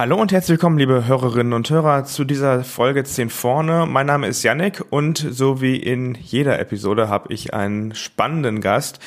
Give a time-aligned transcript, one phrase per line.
[0.00, 3.84] Hallo und herzlich willkommen, liebe Hörerinnen und Hörer, zu dieser Folge 10 vorne.
[3.84, 8.98] Mein Name ist Yannick und so wie in jeder Episode habe ich einen spannenden Gast.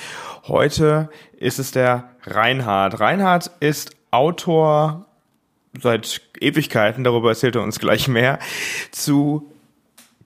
[0.48, 3.00] Heute ist es der Reinhard.
[3.00, 5.08] Reinhard ist Autor
[5.82, 8.38] seit Ewigkeiten, darüber erzählt er uns gleich mehr,
[8.92, 9.52] zu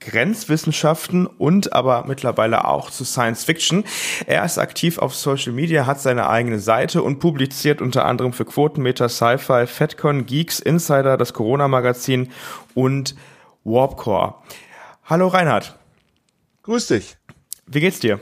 [0.00, 3.84] Grenzwissenschaften und aber mittlerweile auch zu Science Fiction.
[4.26, 8.44] Er ist aktiv auf Social Media, hat seine eigene Seite und publiziert unter anderem für
[8.44, 12.30] Quotenmeter, Sci-Fi, FedCon, Geeks, Insider, das Corona-Magazin
[12.74, 13.14] und
[13.64, 14.34] Warpcore.
[15.04, 15.78] Hallo Reinhard.
[16.62, 17.16] Grüß dich.
[17.66, 18.20] Wie geht's dir?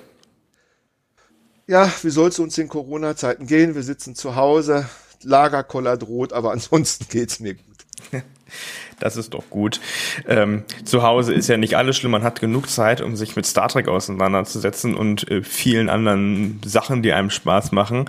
[1.66, 3.74] Ja, wie soll es uns in Corona-Zeiten gehen?
[3.74, 4.88] Wir sitzen zu Hause,
[5.22, 7.84] Lagerkoller droht, aber ansonsten geht's mir gut.
[8.98, 9.80] Das ist doch gut.
[10.26, 12.12] Ähm, zu Hause ist ja nicht alles schlimm.
[12.12, 17.02] Man hat genug Zeit, um sich mit Star Trek auseinanderzusetzen und äh, vielen anderen Sachen,
[17.02, 18.08] die einem Spaß machen.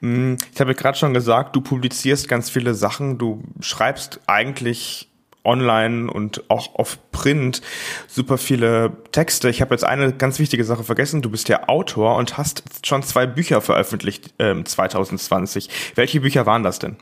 [0.00, 3.18] Hm, ich habe gerade schon gesagt, du publizierst ganz viele Sachen.
[3.18, 5.08] Du schreibst eigentlich
[5.44, 7.62] online und auch auf Print
[8.06, 9.48] super viele Texte.
[9.48, 11.22] Ich habe jetzt eine ganz wichtige Sache vergessen.
[11.22, 15.68] Du bist ja Autor und hast schon zwei Bücher veröffentlicht äh, 2020.
[15.94, 16.96] Welche Bücher waren das denn?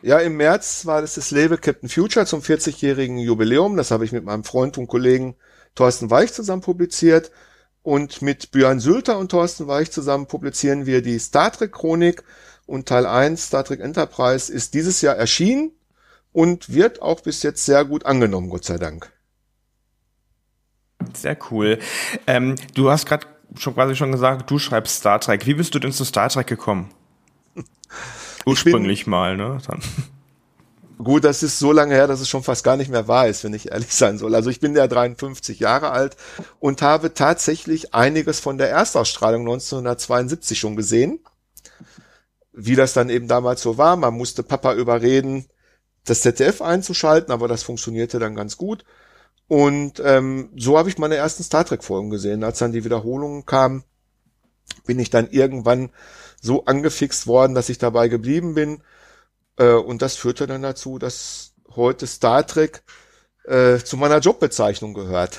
[0.00, 3.76] Ja, im März war das das Label Captain Future zum 40-jährigen Jubiläum.
[3.76, 5.34] Das habe ich mit meinem Freund und Kollegen
[5.74, 7.32] Thorsten Weich zusammen publiziert.
[7.82, 12.22] Und mit Björn Sülter und Thorsten Weich zusammen publizieren wir die Star Trek Chronik.
[12.66, 15.72] Und Teil 1, Star Trek Enterprise, ist dieses Jahr erschienen
[16.32, 19.10] und wird auch bis jetzt sehr gut angenommen, Gott sei Dank.
[21.14, 21.78] Sehr cool.
[22.26, 25.46] Ähm, du hast gerade schon quasi schon gesagt, du schreibst Star Trek.
[25.46, 26.90] Wie bist du denn zu Star Trek gekommen?
[28.46, 29.58] Ursprünglich bin, mal, ne?
[29.66, 29.80] Dann.
[30.98, 33.44] Gut, das ist so lange her, dass es schon fast gar nicht mehr wahr ist,
[33.44, 34.34] wenn ich ehrlich sein soll.
[34.34, 36.16] Also ich bin ja 53 Jahre alt
[36.58, 41.20] und habe tatsächlich einiges von der Erstausstrahlung 1972 schon gesehen.
[42.52, 43.94] Wie das dann eben damals so war.
[43.96, 45.46] Man musste Papa überreden,
[46.04, 48.84] das ZDF einzuschalten, aber das funktionierte dann ganz gut.
[49.46, 52.42] Und ähm, so habe ich meine ersten Star Trek-Folgen gesehen.
[52.42, 53.84] Als dann die Wiederholungen kamen,
[54.84, 55.90] bin ich dann irgendwann
[56.40, 58.80] so angefixt worden, dass ich dabei geblieben bin.
[59.56, 62.82] Äh, und das führte dann dazu, dass heute Star Trek
[63.44, 65.38] äh, zu meiner Jobbezeichnung gehört.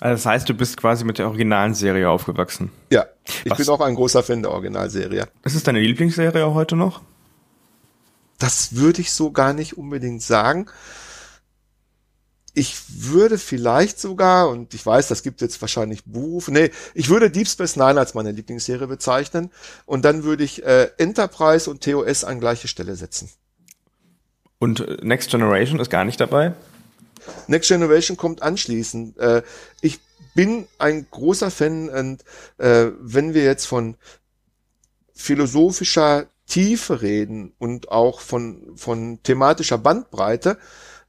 [0.00, 2.72] Also das heißt, du bist quasi mit der originalen Serie aufgewachsen.
[2.90, 3.06] Ja,
[3.44, 3.58] ich Was?
[3.58, 5.28] bin auch ein großer Fan der Originalserie.
[5.44, 7.02] Ist es deine Lieblingsserie heute noch?
[8.38, 10.66] Das würde ich so gar nicht unbedingt sagen
[12.54, 17.30] ich würde vielleicht sogar, und ich weiß, das gibt jetzt wahrscheinlich Berufe, nee, ich würde
[17.30, 19.50] Deep Space Nine als meine Lieblingsserie bezeichnen
[19.86, 23.30] und dann würde ich äh, Enterprise und TOS an gleiche Stelle setzen.
[24.58, 26.54] Und äh, Next Generation ist gar nicht dabei?
[27.46, 29.18] Next Generation kommt anschließend.
[29.18, 29.42] Äh,
[29.80, 30.00] ich
[30.34, 32.24] bin ein großer Fan und
[32.58, 33.96] äh, wenn wir jetzt von
[35.14, 40.58] philosophischer Tiefe reden und auch von, von thematischer Bandbreite,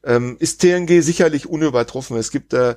[0.03, 2.17] ähm, ist TNG sicherlich unübertroffen.
[2.17, 2.75] Es gibt äh,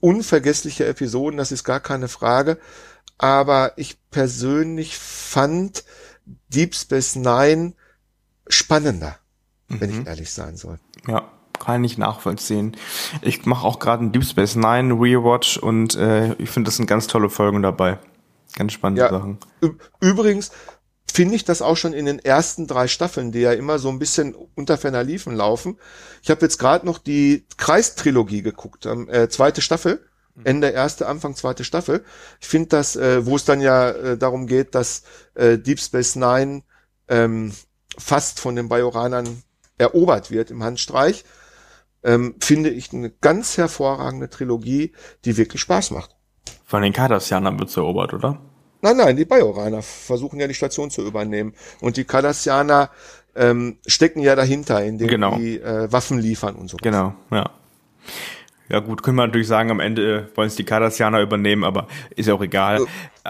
[0.00, 2.58] unvergessliche Episoden, das ist gar keine Frage.
[3.18, 5.84] Aber ich persönlich fand
[6.48, 7.74] Deep Space Nine
[8.48, 9.16] spannender,
[9.68, 9.80] mhm.
[9.80, 10.06] wenn ich mhm.
[10.06, 10.78] ehrlich sein soll.
[11.06, 12.76] Ja, kann ich nachvollziehen.
[13.20, 16.86] Ich mache auch gerade einen Deep Space Nine Rewatch und äh, ich finde, das sind
[16.86, 17.98] ganz tolle Folgen dabei.
[18.54, 19.38] Ganz spannende ja, Sachen.
[20.00, 20.50] Übrigens,
[21.12, 23.98] finde ich das auch schon in den ersten drei Staffeln, die ja immer so ein
[23.98, 25.78] bisschen unter ferner Liefen laufen.
[26.22, 30.00] Ich habe jetzt gerade noch die Kreistrilogie geguckt, ähm, äh, zweite Staffel,
[30.34, 30.42] mhm.
[30.44, 32.04] Ende erste, Anfang zweite Staffel.
[32.40, 35.02] Ich finde das, äh, wo es dann ja äh, darum geht, dass
[35.34, 36.62] äh, Deep Space Nine
[37.08, 37.52] ähm,
[37.98, 39.42] fast von den Bajoranern
[39.78, 41.24] erobert wird im Handstreich,
[42.04, 44.92] ähm, finde ich eine ganz hervorragende Trilogie,
[45.24, 46.16] die wirklich Spaß macht.
[46.64, 48.40] Von den Cardassianern wird's erobert, oder?
[48.82, 51.54] Nein, nein, die Bajoraner versuchen ja die Station zu übernehmen.
[51.80, 52.90] Und die Cardassianer
[53.36, 55.36] ähm, stecken ja dahinter, indem genau.
[55.36, 56.76] die äh, Waffen liefern und so.
[56.78, 57.48] Genau, ja.
[58.72, 62.26] Ja gut, können wir natürlich sagen, am Ende wollen es die Cardassianer übernehmen, aber ist
[62.26, 62.80] ja auch egal.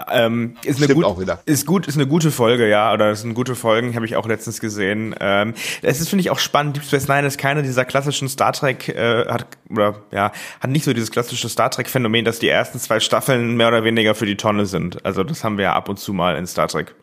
[0.09, 1.41] Ähm, ist eine gut, auch wieder.
[1.45, 4.25] Ist gut, ist eine gute Folge, ja, oder ist eine gute Folgen, habe ich auch
[4.25, 5.13] letztens gesehen.
[5.19, 6.77] Ähm, es ist finde ich auch spannend.
[6.77, 10.31] Deep Space Nine ist keine dieser klassischen Star Trek äh, hat oder ja
[10.61, 13.83] hat nicht so dieses klassische Star Trek Phänomen, dass die ersten zwei Staffeln mehr oder
[13.83, 15.05] weniger für die Tonne sind.
[15.05, 16.95] Also das haben wir ja ab und zu mal in Star Trek.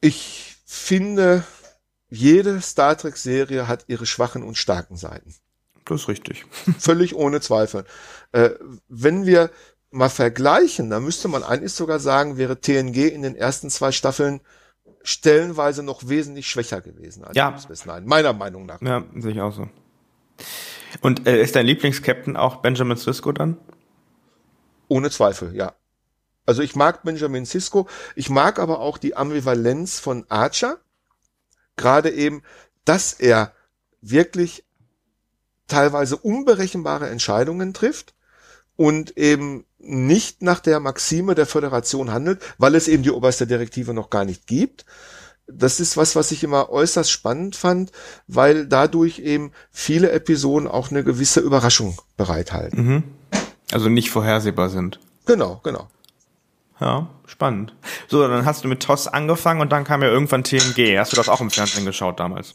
[0.00, 1.44] Ich finde,
[2.08, 5.34] jede Star Trek Serie hat ihre schwachen und starken Seiten.
[5.84, 6.44] Das ist richtig.
[6.78, 7.84] Völlig ohne Zweifel.
[8.32, 8.50] Äh,
[8.88, 9.50] wenn wir
[9.90, 14.40] mal vergleichen, dann müsste man eigentlich sogar sagen, wäre TNG in den ersten zwei Staffeln
[15.02, 17.56] stellenweise noch wesentlich schwächer gewesen als ja.
[17.58, 18.80] Space Nine, meiner Meinung nach.
[18.80, 19.68] Ja, sehe ich auch so.
[21.00, 23.58] Und äh, ist dein Lieblingskapitän auch Benjamin Sisko dann?
[24.88, 25.74] Ohne Zweifel, ja.
[26.44, 30.78] Also ich mag Benjamin Sisko, ich mag aber auch die Ambivalenz von Archer.
[31.76, 32.42] Gerade eben,
[32.84, 33.54] dass er
[34.00, 34.64] wirklich
[35.72, 38.14] teilweise unberechenbare Entscheidungen trifft
[38.76, 43.94] und eben nicht nach der Maxime der Föderation handelt, weil es eben die oberste Direktive
[43.94, 44.84] noch gar nicht gibt.
[45.46, 47.90] Das ist was, was ich immer äußerst spannend fand,
[48.26, 52.86] weil dadurch eben viele Episoden auch eine gewisse Überraschung bereithalten.
[52.86, 53.02] Mhm.
[53.72, 55.00] Also nicht vorhersehbar sind.
[55.26, 55.88] Genau, genau.
[56.80, 57.74] Ja, spannend.
[58.08, 60.98] So, dann hast du mit TOS angefangen und dann kam ja irgendwann TNG.
[60.98, 62.54] Hast du das auch im Fernsehen geschaut damals?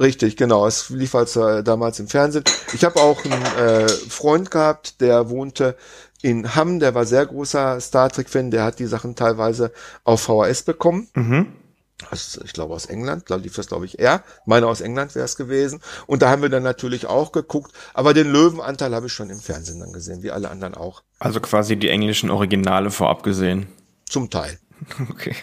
[0.00, 0.66] Richtig, genau.
[0.66, 2.44] Es lief als äh, damals im Fernsehen.
[2.72, 5.76] Ich habe auch einen äh, Freund gehabt, der wohnte
[6.22, 9.72] in Hamm, der war sehr großer Star Trek-Fan, der hat die Sachen teilweise
[10.04, 11.08] auf VHS bekommen.
[11.14, 11.52] Mhm.
[12.10, 14.22] Also, ich glaube aus England, da lief das glaube ich er.
[14.46, 15.80] Meine aus England wäre es gewesen.
[16.06, 17.72] Und da haben wir dann natürlich auch geguckt.
[17.92, 21.02] Aber den Löwenanteil habe ich schon im Fernsehen dann gesehen, wie alle anderen auch.
[21.18, 23.66] Also quasi die englischen Originale vorab gesehen.
[24.08, 24.58] Zum Teil.
[25.10, 25.36] Okay.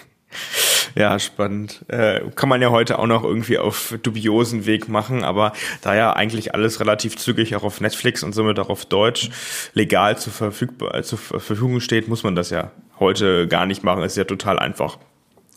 [0.95, 1.86] Ja, spannend.
[1.89, 6.13] Äh, kann man ja heute auch noch irgendwie auf dubiosen Weg machen, aber da ja
[6.13, 9.30] eigentlich alles relativ zügig auch auf Netflix und somit auch auf Deutsch
[9.74, 14.01] legal zur, zur Verfügung steht, muss man das ja heute gar nicht machen.
[14.04, 14.98] ist ja total einfach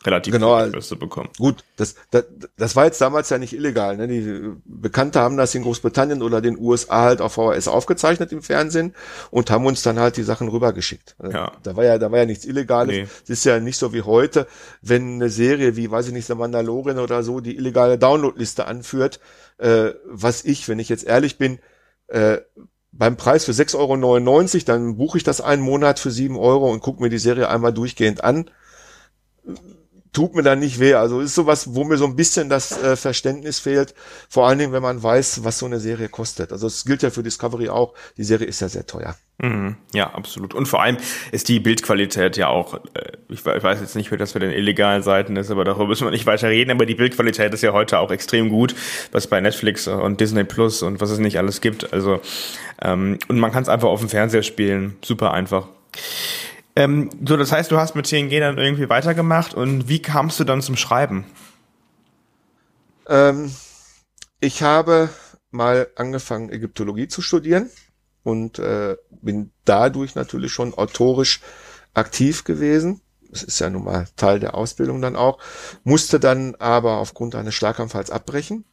[0.05, 1.29] relativ genau, zu bekommen.
[1.37, 2.25] Gut, das, das,
[2.57, 3.97] das war jetzt damals ja nicht illegal.
[3.97, 4.09] Ne?
[4.09, 8.95] Die Bekannte haben das in Großbritannien oder den USA halt auf VHS aufgezeichnet im Fernsehen
[9.31, 11.17] und haben uns dann halt die Sachen rübergeschickt.
[11.19, 11.53] Also ja.
[11.63, 12.97] Da war ja, da war ja nichts Illegales.
[12.97, 13.03] Nee.
[13.03, 14.47] Das ist ja nicht so wie heute,
[14.81, 19.21] wenn eine Serie wie, weiß ich nicht, The Mandalorian oder so die illegale Downloadliste anführt,
[19.59, 21.59] äh, was ich, wenn ich jetzt ehrlich bin,
[22.09, 22.39] äh,
[22.93, 26.81] beim Preis für 6,99 Euro, dann buche ich das einen Monat für 7 Euro und
[26.81, 28.51] gucke mir die Serie einmal durchgehend an
[30.13, 30.95] tut mir dann nicht weh.
[30.95, 33.95] Also ist sowas, wo mir so ein bisschen das äh, Verständnis fehlt.
[34.29, 36.53] Vor allen Dingen, wenn man weiß, was so eine Serie kostet.
[36.53, 37.95] Also es gilt ja für Discovery auch.
[38.17, 39.17] Die Serie ist ja sehr teuer.
[39.43, 40.53] Mhm, ja, absolut.
[40.53, 40.99] Und vor allem
[41.33, 45.03] ist die Bildqualität ja auch, äh, ich, weiß jetzt nicht, wie das bei den illegalen
[45.03, 46.71] Seiten ist, aber darüber müssen wir nicht weiter reden.
[46.71, 48.75] Aber die Bildqualität ist ja heute auch extrem gut,
[49.13, 51.93] was bei Netflix und Disney Plus und was es nicht alles gibt.
[51.93, 52.21] Also
[52.83, 54.97] ähm, und man kann es einfach auf dem Fernseher spielen.
[55.03, 55.69] Super einfach.
[56.81, 60.45] Ähm, so, das heißt, du hast mit TNG dann irgendwie weitergemacht und wie kamst du
[60.45, 61.27] dann zum Schreiben?
[63.07, 63.55] Ähm,
[64.41, 65.11] ich habe
[65.51, 67.69] mal angefangen, Ägyptologie zu studieren
[68.23, 71.43] und äh, bin dadurch natürlich schon autorisch
[71.93, 73.03] aktiv gewesen.
[73.29, 75.39] Das ist ja nun mal Teil der Ausbildung dann auch.
[75.85, 78.65] Musste dann aber aufgrund eines Schlaganfalls abbrechen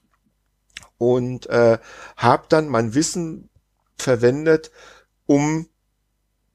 [0.98, 1.78] und äh,
[2.16, 3.50] habe dann mein Wissen
[3.98, 4.72] verwendet,
[5.26, 5.68] um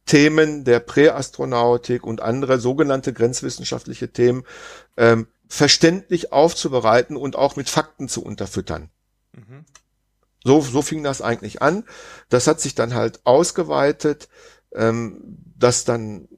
[0.07, 4.45] Themen der Präastronautik und andere sogenannte grenzwissenschaftliche Themen
[4.97, 8.91] ähm, verständlich aufzubereiten und auch mit Fakten zu unterfüttern.
[9.33, 9.65] Mhm.
[10.45, 11.85] So, so fing das eigentlich an.
[12.29, 14.29] Das hat sich dann halt ausgeweitet,
[14.75, 16.29] ähm, dass dann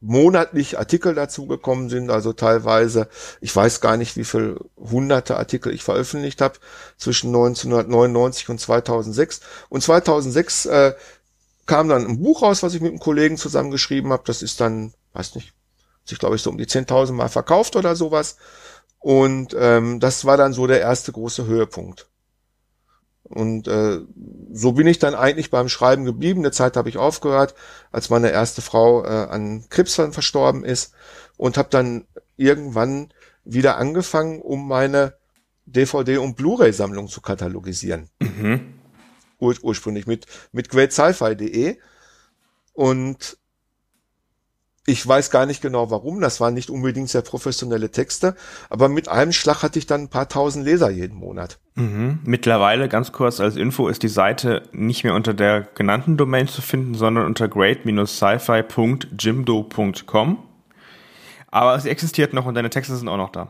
[0.00, 3.08] monatlich Artikel dazugekommen sind, also teilweise,
[3.40, 6.58] ich weiß gar nicht, wie viel hunderte Artikel ich veröffentlicht habe
[6.96, 9.40] zwischen 1999 und 2006.
[9.68, 10.94] Und 2006 äh,
[11.66, 14.22] kam dann ein Buch raus, was ich mit einem Kollegen zusammengeschrieben habe.
[14.26, 15.52] Das ist dann, weiß nicht,
[16.04, 18.36] sich glaube ich so um die 10.000 Mal verkauft oder sowas.
[18.98, 22.08] Und ähm, das war dann so der erste große Höhepunkt.
[23.24, 23.98] Und äh,
[24.52, 26.40] so bin ich dann eigentlich beim Schreiben geblieben.
[26.40, 27.54] Eine Zeit habe ich aufgehört,
[27.90, 30.92] als meine erste Frau äh, an Krebs verstorben ist
[31.36, 32.06] und habe dann
[32.36, 33.12] irgendwann
[33.44, 35.14] wieder angefangen, um meine
[35.66, 38.08] DVD- und Blu-ray-Sammlung zu katalogisieren.
[38.20, 38.75] Mhm
[39.38, 41.78] ur ursprünglich mit, mit greatsci-fi.de.
[42.72, 43.38] Und
[44.86, 48.36] ich weiß gar nicht genau warum, das waren nicht unbedingt sehr professionelle Texte,
[48.70, 51.58] aber mit einem Schlag hatte ich dann ein paar tausend Leser jeden Monat.
[51.74, 52.20] Mhm.
[52.24, 56.62] Mittlerweile, ganz kurz als Info, ist die Seite nicht mehr unter der genannten Domain zu
[56.62, 60.38] finden, sondern unter great-sci-fi.jimdo.com.
[61.48, 63.48] Aber sie existiert noch und deine Texte sind auch noch da.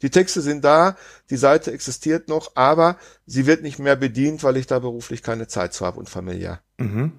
[0.00, 0.96] Die Texte sind da,
[1.30, 2.96] die Seite existiert noch, aber
[3.26, 6.60] sie wird nicht mehr bedient, weil ich da beruflich keine Zeit zu habe und familiär.
[6.78, 7.12] Mhm.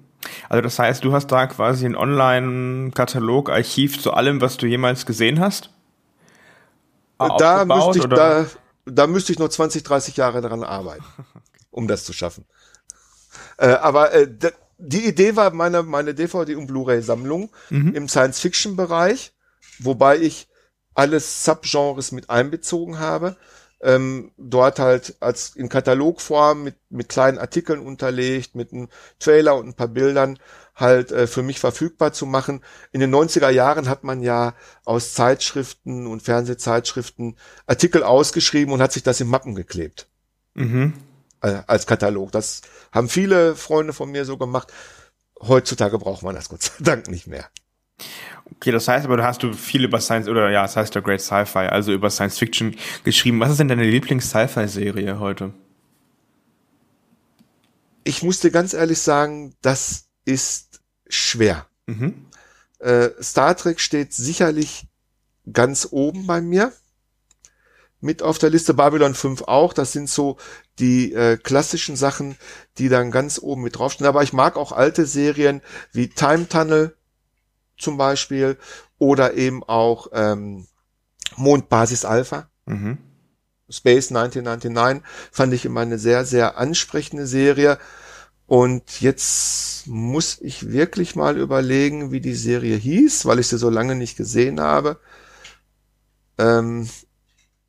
[0.48, 5.06] Also das heißt, du hast da quasi ein Online-Katalog, Archiv zu allem, was du jemals
[5.06, 5.70] gesehen hast?
[7.18, 8.46] Da müsste ich, da,
[8.86, 11.04] da müsste ich noch 20, 30 Jahre daran arbeiten,
[11.70, 12.44] um das zu schaffen.
[13.56, 14.28] Äh, aber äh,
[14.78, 17.94] die Idee war meine, meine DVD- und Blu-ray-Sammlung mhm.
[17.94, 19.32] im Science-Fiction-Bereich,
[19.78, 20.48] wobei ich
[20.94, 23.36] alle Subgenres mit einbezogen habe.
[23.80, 29.68] Ähm, dort halt als in Katalogform mit, mit kleinen Artikeln unterlegt, mit einem Trailer und
[29.68, 30.38] ein paar Bildern
[30.74, 32.62] halt äh, für mich verfügbar zu machen.
[32.92, 37.36] In den 90er Jahren hat man ja aus Zeitschriften und Fernsehzeitschriften
[37.66, 40.08] Artikel ausgeschrieben und hat sich das in Mappen geklebt.
[40.54, 40.94] Mhm.
[41.42, 42.32] Äh, als Katalog.
[42.32, 44.72] Das haben viele Freunde von mir so gemacht.
[45.40, 47.48] Heutzutage braucht man das Gott sei Dank nicht mehr.
[48.56, 51.00] Okay, das heißt aber, du hast du viel über Science, oder ja, es heißt ja
[51.00, 53.40] Great Sci-Fi, also über Science Fiction geschrieben.
[53.40, 55.52] Was ist denn deine Lieblings-Sci-Fi-Serie heute?
[58.04, 61.66] Ich muss dir ganz ehrlich sagen, das ist schwer.
[61.86, 62.26] Mhm.
[62.78, 64.86] Äh, Star Trek steht sicherlich
[65.52, 66.72] ganz oben bei mir.
[68.00, 69.72] Mit auf der Liste Babylon 5 auch.
[69.72, 70.36] Das sind so
[70.78, 72.36] die äh, klassischen Sachen,
[72.76, 74.06] die dann ganz oben mit draufstehen.
[74.06, 76.94] Aber ich mag auch alte Serien wie Time Tunnel
[77.76, 78.56] zum Beispiel
[78.98, 80.66] oder eben auch ähm,
[81.36, 82.48] Mondbasis Alpha.
[82.66, 82.98] Mhm.
[83.68, 85.02] Space 1999
[85.32, 87.78] fand ich immer eine sehr, sehr ansprechende Serie.
[88.46, 93.70] Und jetzt muss ich wirklich mal überlegen, wie die Serie hieß, weil ich sie so
[93.70, 95.00] lange nicht gesehen habe.
[96.36, 96.88] Ähm,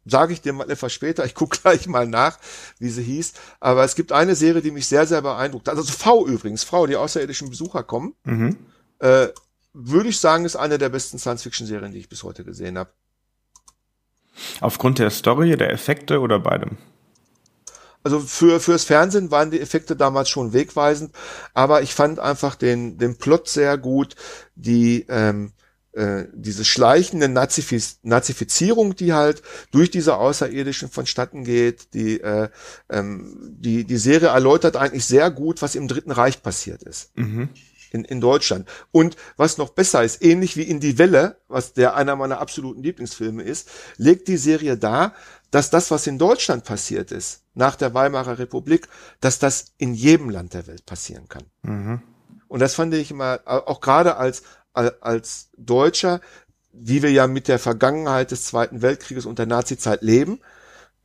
[0.07, 1.25] Sage ich dir mal etwas später.
[1.25, 2.37] Ich gucke gleich mal nach,
[2.77, 3.33] wie sie hieß.
[3.59, 5.67] Aber es gibt eine Serie, die mich sehr, sehr beeindruckt.
[5.67, 8.13] Also V übrigens, V, die außerirdischen Besucher kommen.
[8.23, 8.57] Mhm.
[8.99, 9.29] Äh,
[9.75, 12.91] würde ich sagen, ist eine der besten Science-Fiction-Serien, die ich bis heute gesehen habe.
[14.61, 16.77] Aufgrund der Story, der Effekte oder beidem?
[18.03, 21.11] Also für fürs Fernsehen waren die Effekte damals schon wegweisend,
[21.53, 24.15] aber ich fand einfach den den Plot sehr gut,
[24.53, 25.53] die ähm,
[25.93, 29.41] äh, diese schleichende Nazifiz Nazifizierung, die halt
[29.71, 32.49] durch diese Außerirdischen vonstatten geht, die äh,
[32.89, 37.17] ähm, die die Serie erläutert eigentlich sehr gut, was im Dritten Reich passiert ist.
[37.17, 37.49] Mhm
[37.95, 38.67] in, in Deutschland.
[38.91, 42.83] Und was noch besser ist, ähnlich wie in Die Welle, was der einer meiner absoluten
[42.83, 45.13] Lieblingsfilme ist, legt die Serie dar,
[45.49, 48.87] dass das, was in Deutschland passiert ist, nach der Weimarer Republik,
[49.21, 51.43] dass das in jedem Land der Welt passieren kann.
[51.63, 52.01] Mhm.
[52.47, 56.19] Und das fand ich immer, auch gerade als, als Deutscher,
[56.73, 60.41] die wir ja mit der Vergangenheit des Zweiten Weltkrieges und der Nazizeit leben,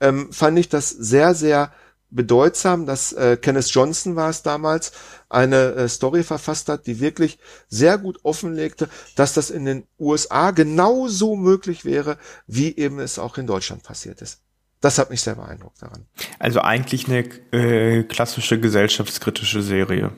[0.00, 1.73] ähm, fand ich das sehr, sehr
[2.11, 4.93] bedeutsam, dass äh, Kenneth Johnson war es damals,
[5.29, 7.38] eine äh, Story verfasst hat, die wirklich
[7.69, 13.38] sehr gut offenlegte, dass das in den USA genauso möglich wäre, wie eben es auch
[13.38, 14.40] in Deutschland passiert ist.
[14.81, 16.07] Das hat mich sehr beeindruckt daran.
[16.38, 20.11] Also eigentlich eine äh, klassische gesellschaftskritische Serie.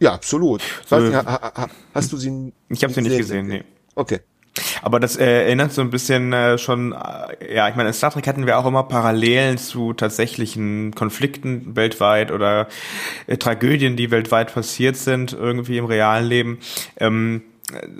[0.00, 0.62] Ja, absolut.
[0.86, 2.52] So, nicht, ha, ha, hast du sie?
[2.68, 3.64] Ich habe sie nicht gesehen, nee.
[3.94, 4.20] Okay.
[4.82, 8.10] Aber das äh, erinnert so ein bisschen äh, schon, äh, ja, ich meine, in Star
[8.10, 12.68] Trek hatten wir auch immer Parallelen zu tatsächlichen Konflikten weltweit oder
[13.26, 16.58] äh, Tragödien, die weltweit passiert sind, irgendwie im realen Leben.
[16.98, 17.42] Ähm,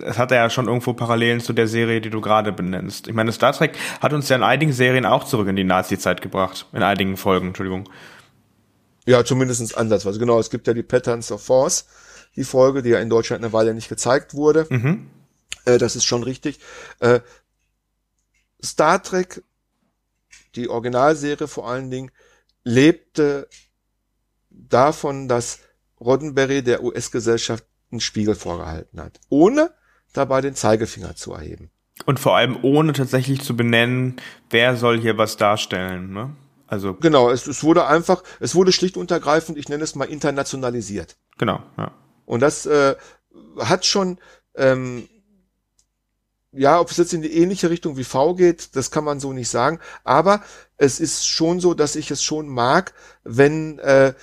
[0.05, 3.09] es hat ja schon irgendwo Parallelen zu der Serie, die du gerade benennst.
[3.09, 6.23] Ich meine, Star Trek hat uns ja in einigen Serien auch zurück in die Nazi-Zeit
[6.23, 6.67] gebracht.
[6.73, 7.89] In einigen Folgen, Entschuldigung.
[9.07, 10.19] Ja, zumindest andersweise.
[10.19, 11.87] Genau, es gibt ja die Patterns of Force,
[12.37, 14.67] die Folge, die ja in Deutschland eine Weile nicht gezeigt wurde.
[14.69, 15.07] Mhm.
[15.65, 16.59] Äh, das ist schon richtig.
[17.01, 17.21] Äh,
[18.63, 19.43] Star Trek,
[20.55, 22.11] die Originalserie vor allen Dingen,
[22.65, 23.49] lebte
[24.51, 25.61] davon, dass
[26.01, 29.73] Roddenberry der US-Gesellschaft einen Spiegel vorgehalten hat, ohne
[30.13, 31.71] dabei den Zeigefinger zu erheben.
[32.07, 34.17] Und vor allem ohne tatsächlich zu benennen,
[34.49, 36.35] wer soll hier was darstellen, ne?
[36.67, 40.05] Also genau, es, es wurde einfach, es wurde schlicht und ergreifend, ich nenne es mal
[40.05, 41.17] internationalisiert.
[41.37, 41.93] Genau, ja.
[42.27, 42.95] Und das äh,
[43.59, 44.19] hat schon
[44.55, 45.09] ähm,
[46.53, 49.33] ja, ob es jetzt in die ähnliche Richtung wie V geht, das kann man so
[49.33, 49.79] nicht sagen.
[50.05, 50.43] Aber
[50.77, 52.93] es ist schon so, dass ich es schon mag,
[53.23, 54.15] wenn äh,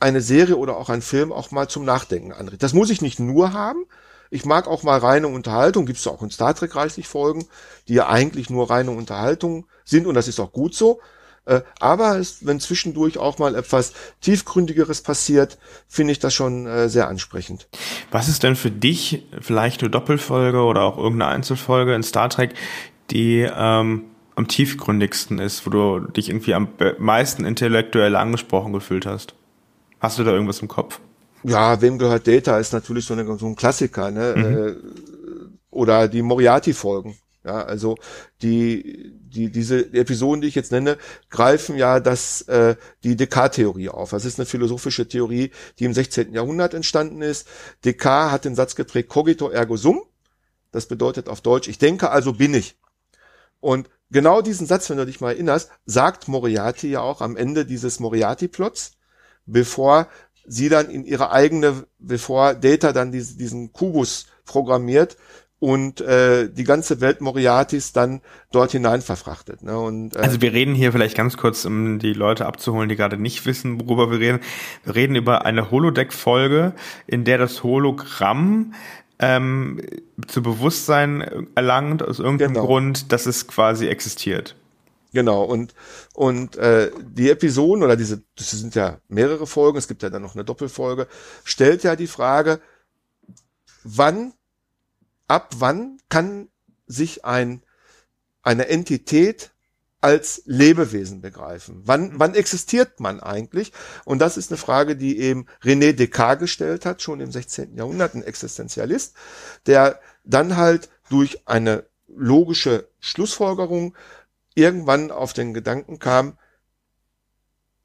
[0.00, 2.62] eine Serie oder auch ein Film auch mal zum Nachdenken anregt.
[2.62, 3.86] Das muss ich nicht nur haben.
[4.30, 5.86] Ich mag auch mal reine Unterhaltung.
[5.86, 7.46] Gibt es auch in Star Trek reichlich Folgen,
[7.88, 11.00] die ja eigentlich nur reine Unterhaltung sind und das ist auch gut so.
[11.46, 15.58] Äh, aber es, wenn zwischendurch auch mal etwas tiefgründigeres passiert,
[15.88, 17.68] finde ich das schon äh, sehr ansprechend.
[18.10, 22.54] Was ist denn für dich vielleicht eine Doppelfolge oder auch irgendeine Einzelfolge in Star Trek,
[23.10, 24.04] die ähm,
[24.36, 29.34] am tiefgründigsten ist, wo du dich irgendwie am meisten intellektuell angesprochen gefühlt hast?
[30.00, 31.00] Hast du da irgendwas im Kopf?
[31.44, 34.34] Ja, wem gehört Data ist natürlich so, eine, so ein Klassiker, ne?
[34.36, 34.44] Mhm.
[34.44, 34.74] Äh,
[35.70, 37.96] oder die Moriarty-Folgen Ja, also
[38.42, 40.96] die, die, diese Episoden, die ich jetzt nenne,
[41.30, 44.10] greifen ja das, äh, die Descartes-Theorie auf.
[44.10, 46.32] Das ist eine philosophische Theorie, die im 16.
[46.32, 47.46] Jahrhundert entstanden ist.
[47.84, 50.02] Descartes hat den Satz geprägt, cogito ergo sum.
[50.72, 52.76] Das bedeutet auf Deutsch, ich denke, also bin ich.
[53.60, 57.64] Und genau diesen Satz, wenn du dich mal erinnerst, sagt Moriarty ja auch am Ende
[57.64, 58.92] dieses Moriarty-Plots,
[59.46, 60.08] bevor
[60.46, 65.16] sie dann in ihre eigene, bevor Data dann diese, diesen Kubus programmiert
[65.58, 68.20] und äh, die ganze Welt Moriartys dann
[68.52, 69.62] dort hinein verfrachtet.
[69.62, 69.78] Ne?
[69.78, 73.16] Und, äh, also wir reden hier vielleicht ganz kurz, um die Leute abzuholen, die gerade
[73.16, 74.40] nicht wissen, worüber wir reden.
[74.84, 76.74] Wir reden über eine Holodeck-Folge,
[77.06, 78.74] in der das Hologramm
[79.18, 79.80] ähm,
[80.26, 82.66] zu Bewusstsein erlangt, aus irgendeinem genau.
[82.66, 84.56] Grund, dass es quasi existiert.
[85.14, 85.74] Genau, und,
[86.12, 90.22] und äh, die Episoden oder diese, das sind ja mehrere Folgen, es gibt ja dann
[90.22, 91.06] noch eine Doppelfolge,
[91.44, 92.60] stellt ja die Frage,
[93.84, 94.32] wann,
[95.28, 96.48] ab wann kann
[96.86, 97.62] sich ein,
[98.42, 99.52] eine Entität
[100.00, 101.80] als Lebewesen begreifen?
[101.84, 102.20] Wann, mhm.
[102.20, 103.72] wann existiert man eigentlich?
[104.04, 107.76] Und das ist eine Frage, die eben René Descartes gestellt hat, schon im 16.
[107.76, 109.14] Jahrhundert, ein Existenzialist,
[109.66, 113.96] der dann halt durch eine logische Schlussfolgerung
[114.54, 116.38] irgendwann auf den Gedanken kam,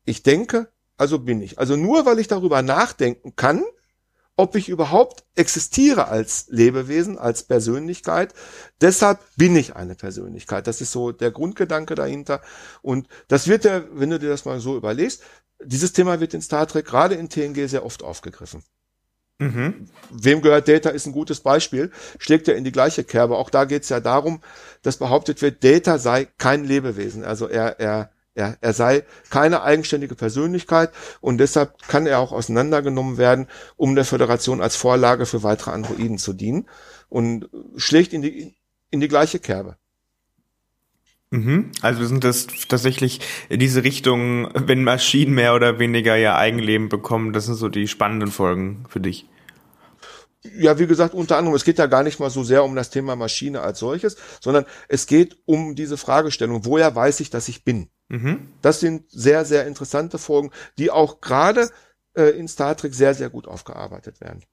[0.05, 0.67] ich denke,
[0.97, 1.57] also bin ich.
[1.59, 3.63] Also nur weil ich darüber nachdenken kann,
[4.39, 8.33] ob ich überhaupt existiere als Lebewesen, als Persönlichkeit.
[8.79, 10.65] Deshalb bin ich eine Persönlichkeit.
[10.65, 12.41] Das ist so der Grundgedanke dahinter.
[12.81, 15.23] Und das wird ja, wenn du dir das mal so überlegst,
[15.61, 18.63] dieses Thema wird in Star Trek gerade in TNG sehr oft aufgegriffen.
[19.39, 19.89] Mhm.
[20.09, 23.35] Wem gehört Data ist ein gutes Beispiel, schlägt ja in die gleiche Kerbe.
[23.35, 24.41] Auch da geht es ja darum,
[24.83, 27.25] dass behauptet wird, Data sei kein Lebewesen.
[27.25, 30.91] Also er, er, er, er sei keine eigenständige Persönlichkeit
[31.21, 36.17] und deshalb kann er auch auseinandergenommen werden, um der Föderation als Vorlage für weitere Androiden
[36.17, 36.67] zu dienen
[37.09, 38.55] und schlägt in die,
[38.89, 39.77] in die gleiche Kerbe.
[41.31, 41.71] Mhm.
[41.81, 43.19] Also sind das tatsächlich
[43.51, 48.31] diese Richtung, wenn Maschinen mehr oder weniger ihr Eigenleben bekommen, das sind so die spannenden
[48.31, 49.27] Folgen für dich.
[50.41, 52.89] Ja, wie gesagt, unter anderem, es geht ja gar nicht mal so sehr um das
[52.89, 57.65] Thema Maschine als solches, sondern es geht um diese Fragestellung, woher weiß ich, dass ich
[57.65, 57.89] bin?
[58.09, 58.47] Mhm.
[58.61, 61.69] Das sind sehr, sehr interessante Folgen, die auch gerade
[62.15, 64.43] äh, in Star Trek sehr, sehr gut aufgearbeitet werden.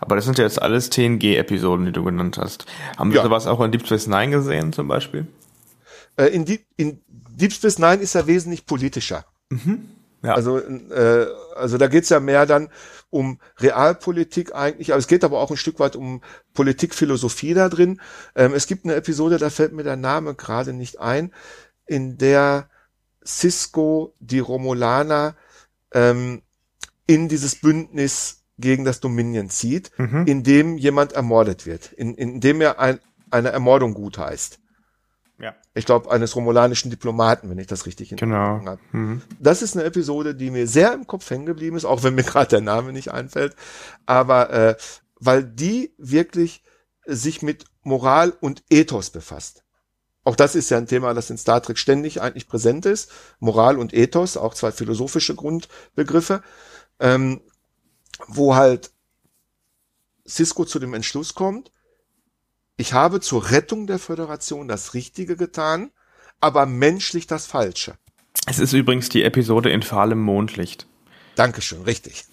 [0.00, 2.66] Aber das sind ja jetzt alles TNG-Episoden, die du genannt hast.
[2.98, 3.22] Haben wir ja.
[3.24, 5.26] sowas auch in Deep Space Nine gesehen zum Beispiel?
[6.16, 9.24] Äh, in, Deep, in Deep Space Nine ist er wesentlich politischer.
[9.50, 9.88] Mhm.
[10.22, 10.34] Ja.
[10.34, 12.68] Also, äh, also da geht's ja mehr dann
[13.10, 16.22] um Realpolitik eigentlich, aber es geht aber auch ein Stück weit um
[16.54, 18.00] Politikphilosophie da drin.
[18.34, 21.32] Ähm, es gibt eine Episode, da fällt mir der Name gerade nicht ein,
[21.86, 22.68] in der
[23.26, 25.36] Cisco die Romulaner
[25.92, 26.42] ähm,
[27.06, 30.26] in dieses Bündnis gegen das Dominion zieht, mhm.
[30.26, 34.58] in dem jemand ermordet wird, in, in dem er ein, eine Ermordung gutheißt.
[35.38, 35.54] Ja.
[35.74, 38.64] Ich glaube, eines romulanischen Diplomaten, wenn ich das richtig in genau.
[38.64, 38.78] habe.
[38.92, 39.22] Mhm.
[39.40, 42.22] Das ist eine Episode, die mir sehr im Kopf hängen geblieben ist, auch wenn mir
[42.24, 43.56] gerade der Name nicht einfällt.
[44.06, 44.76] Aber äh,
[45.16, 46.62] weil die wirklich
[47.04, 49.64] sich mit Moral und Ethos befasst.
[50.24, 53.10] Auch das ist ja ein Thema, das in Star Trek ständig eigentlich präsent ist.
[53.40, 56.42] Moral und Ethos, auch zwei philosophische Grundbegriffe,
[57.00, 57.40] ähm,
[58.28, 58.92] wo halt
[60.26, 61.72] Cisco zu dem Entschluss kommt,
[62.76, 65.90] ich habe zur Rettung der Föderation das Richtige getan,
[66.40, 67.96] aber menschlich das Falsche.
[68.46, 70.86] Es ist übrigens die Episode in fahlem Mondlicht.
[71.34, 72.24] Dankeschön, richtig.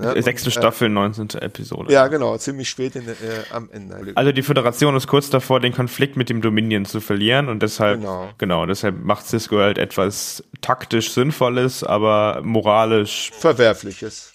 [0.00, 1.40] Ja, Sechste und, äh, Staffel, 19.
[1.40, 1.92] Episode.
[1.92, 3.14] Ja, genau, ziemlich spät in, äh,
[3.52, 4.12] am Ende.
[4.14, 8.00] Also die Föderation ist kurz davor, den Konflikt mit dem Dominion zu verlieren und deshalb,
[8.00, 14.32] genau, genau deshalb macht Cisco halt etwas taktisch Sinnvolles, aber moralisch Verwerfliches.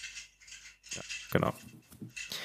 [0.93, 1.53] Ja, genau.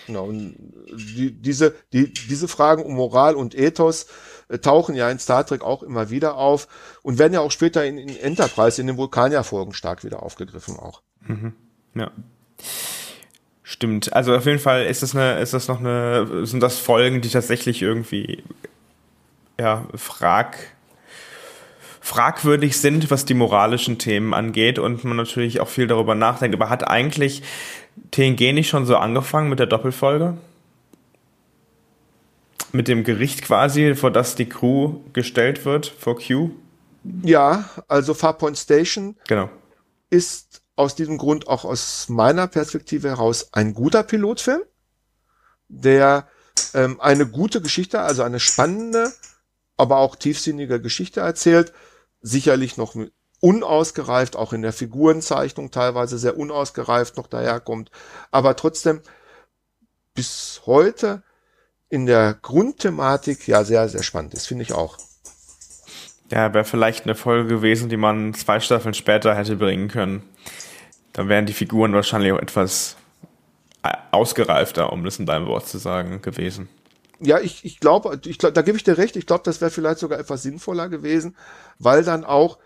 [0.06, 0.56] Genau, und
[0.90, 4.06] die, diese, die, diese Fragen um Moral und Ethos
[4.48, 6.66] äh, tauchen ja in Star Trek auch immer wieder auf
[7.02, 11.02] und werden ja auch später in, in Enterprise, in den Vulkanier-Folgen stark wieder aufgegriffen auch.
[11.20, 11.52] Mhm.
[11.94, 12.10] Ja.
[13.62, 14.12] Stimmt.
[14.14, 17.28] Also auf jeden Fall ist das eine, ist das noch eine, sind das Folgen, die
[17.28, 18.42] tatsächlich irgendwie
[19.60, 20.56] ja, frag,
[22.00, 26.54] fragwürdig sind, was die moralischen Themen angeht und man natürlich auch viel darüber nachdenkt.
[26.56, 27.42] Aber hat eigentlich
[28.10, 30.38] TNG nicht schon so angefangen mit der Doppelfolge?
[32.72, 36.50] Mit dem Gericht quasi, vor das die Crew gestellt wird, vor Q?
[37.22, 39.48] Ja, also Farpoint Station genau.
[40.10, 44.62] ist aus diesem Grund auch aus meiner Perspektive heraus ein guter Pilotfilm,
[45.66, 46.28] der
[46.72, 49.12] ähm, eine gute Geschichte, also eine spannende,
[49.76, 51.72] aber auch tiefsinnige Geschichte erzählt.
[52.20, 52.94] Sicherlich noch
[53.40, 57.90] unausgereift, auch in der Figurenzeichnung teilweise sehr unausgereift noch daherkommt,
[58.30, 59.00] aber trotzdem
[60.14, 61.24] bis heute
[61.88, 64.96] in der Grundthematik ja sehr, sehr spannend ist, finde ich auch.
[66.30, 70.22] Ja, wäre vielleicht eine Folge gewesen, die man zwei Staffeln später hätte bringen können.
[71.18, 72.94] Dann wären die Figuren wahrscheinlich auch etwas
[73.82, 76.68] äh, ausgereifter, um das in deinem Wort zu sagen, gewesen.
[77.18, 79.72] Ja, ich, ich glaube, ich glaub, da gebe ich dir recht, ich glaube, das wäre
[79.72, 81.34] vielleicht sogar etwas sinnvoller gewesen,
[81.80, 82.58] weil dann auch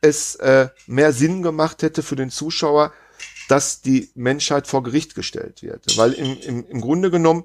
[0.00, 2.92] es äh, mehr Sinn gemacht hätte für den Zuschauer,
[3.48, 5.96] dass die Menschheit vor Gericht gestellt wird.
[5.96, 7.44] Weil im, im, im Grunde genommen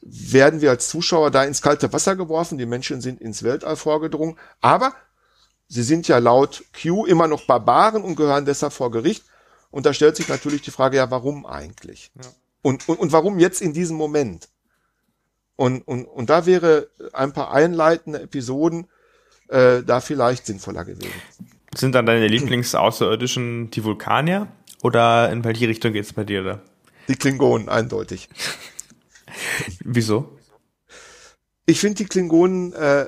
[0.00, 4.38] werden wir als Zuschauer da ins kalte Wasser geworfen, die Menschen sind ins Weltall vorgedrungen,
[4.60, 4.94] aber
[5.66, 9.24] sie sind ja laut Q immer noch Barbaren und gehören deshalb vor Gericht.
[9.72, 12.12] Und da stellt sich natürlich die Frage, ja, warum eigentlich?
[12.14, 12.30] Ja.
[12.62, 14.48] Und, und, und warum jetzt in diesem Moment?
[15.56, 18.86] Und, und, und da wäre ein paar einleitende Episoden
[19.48, 21.10] äh, da vielleicht sinnvoller gewesen.
[21.74, 24.48] Sind dann deine Lieblingsaußerirdischen die Vulkanier?
[24.82, 26.62] Oder in welche Richtung geht's bei dir da?
[27.08, 28.28] Die Klingonen, eindeutig.
[29.80, 30.38] Wieso?
[31.66, 33.06] Ich finde die Klingonen äh,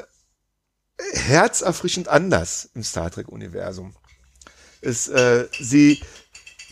[1.13, 3.95] herzerfrischend anders im Star Trek-Universum.
[4.83, 6.01] Äh, sie,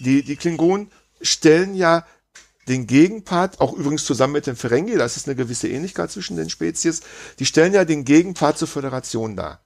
[0.03, 2.07] die, die Klingonen stellen ja
[2.69, 6.51] den Gegenpart, auch übrigens zusammen mit den Ferengi, das ist eine gewisse Ähnlichkeit zwischen den
[6.51, 7.01] Spezies,
[7.39, 9.61] die stellen ja den Gegenpart zur Föderation dar.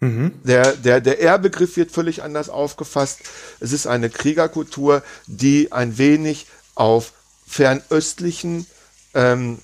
[0.00, 0.32] Mhm.
[0.42, 3.20] Der, der, der R-Begriff wird völlig anders aufgefasst.
[3.60, 7.12] Es ist eine Kriegerkultur, die ein wenig auf
[7.46, 8.66] fernöstlichen,
[9.14, 9.60] ähm,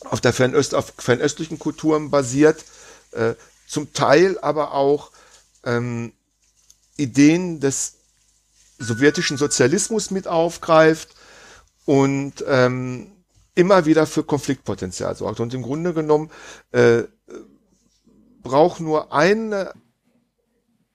[0.00, 2.64] auf der Fernöst, auf fernöstlichen Kulturen basiert,
[3.12, 3.34] äh,
[3.68, 5.10] zum Teil aber auch
[5.64, 6.12] ähm,
[6.96, 7.96] Ideen des
[8.78, 11.14] sowjetischen Sozialismus mit aufgreift
[11.84, 13.12] und ähm,
[13.54, 15.40] immer wieder für Konfliktpotenzial sorgt.
[15.40, 16.30] Und im Grunde genommen
[16.72, 17.04] äh,
[18.42, 19.72] braucht nur eine,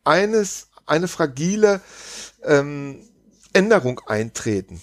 [0.03, 1.81] eines, eine fragile
[2.43, 3.01] ähm,
[3.53, 4.81] Änderung eintreten.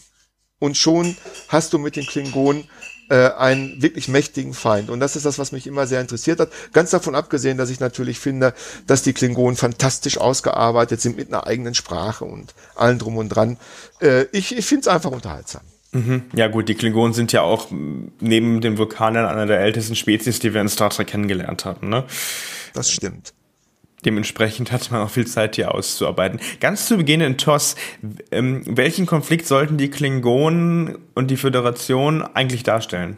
[0.59, 1.17] Und schon
[1.49, 2.69] hast du mit den Klingonen
[3.09, 4.91] äh, einen wirklich mächtigen Feind.
[4.91, 6.51] Und das ist das, was mich immer sehr interessiert hat.
[6.73, 8.55] Ganz davon abgesehen, dass ich natürlich finde,
[8.87, 13.57] dass die Klingonen fantastisch ausgearbeitet sind mit einer eigenen Sprache und allen drum und dran.
[14.01, 15.63] Äh, ich ich finde es einfach unterhaltsam.
[15.93, 16.25] Mhm.
[16.35, 20.53] Ja gut, die Klingonen sind ja auch neben den Vulkanern einer der ältesten Spezies, die
[20.53, 21.89] wir in Star Trek kennengelernt hatten.
[21.89, 22.05] Ne?
[22.75, 23.33] Das stimmt.
[24.05, 26.41] Dementsprechend hatte man auch viel Zeit, hier auszuarbeiten.
[26.61, 27.75] Ganz zu Beginn in TOS,
[28.31, 33.17] ähm, welchen Konflikt sollten die Klingonen und die Föderation eigentlich darstellen?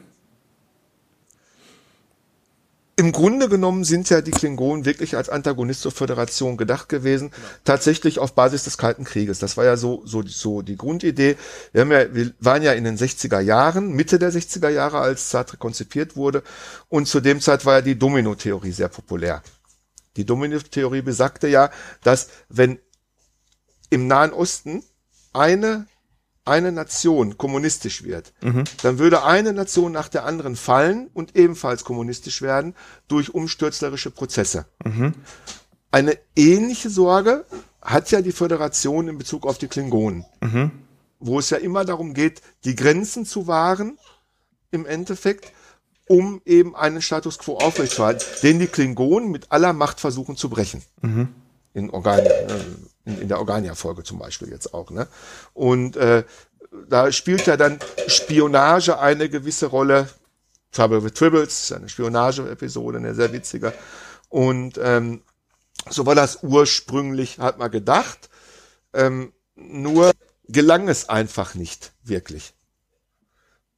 [3.00, 7.42] Im Grunde genommen sind ja die Klingonen wirklich als Antagonist zur Föderation gedacht gewesen, genau.
[7.64, 9.38] tatsächlich auf Basis des Kalten Krieges.
[9.38, 11.36] Das war ja so, so, so die Grundidee.
[11.72, 15.28] Wir, haben ja, wir waren ja in den 60er Jahren, Mitte der 60er Jahre, als
[15.28, 16.42] Star Trek konzipiert wurde.
[16.90, 19.42] Und zu dem Zeit war ja die Domino-Theorie sehr populär.
[20.16, 21.70] Die Domino-Theorie besagte ja,
[22.02, 22.78] dass wenn
[23.90, 24.82] im Nahen Osten
[25.32, 25.86] eine
[26.44, 28.64] eine Nation kommunistisch wird, mhm.
[28.82, 32.74] dann würde eine Nation nach der anderen fallen und ebenfalls kommunistisch werden
[33.08, 34.66] durch umstürzlerische Prozesse.
[34.84, 35.14] Mhm.
[35.90, 37.44] Eine ähnliche Sorge
[37.82, 40.70] hat ja die Föderation in Bezug auf die Klingonen, mhm.
[41.18, 43.98] wo es ja immer darum geht, die Grenzen zu wahren
[44.70, 45.52] im Endeffekt,
[46.10, 50.82] um eben einen Status quo aufrechtzuerhalten, den die Klingonen mit aller Macht versuchen zu brechen.
[51.02, 51.28] Mhm.
[51.72, 52.64] In Organia, äh,
[53.04, 54.90] in, in der Organia-Folge zum Beispiel jetzt auch.
[54.90, 55.06] Ne?
[55.54, 56.24] Und äh,
[56.88, 60.08] da spielt ja dann Spionage eine gewisse Rolle.
[60.72, 63.72] Trouble with Tribbles, eine Spionage-Episode, eine sehr witzige.
[64.28, 65.22] Und ähm,
[65.90, 68.30] so war das ursprünglich, hat man gedacht.
[68.92, 70.10] Ähm, nur
[70.48, 72.52] gelang es einfach nicht wirklich.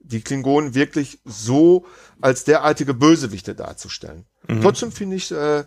[0.04, 1.86] Die Klingonen wirklich so
[2.20, 4.26] als derartige Bösewichte darzustellen.
[4.48, 4.62] Mhm.
[4.62, 5.64] Trotzdem finde ich, äh,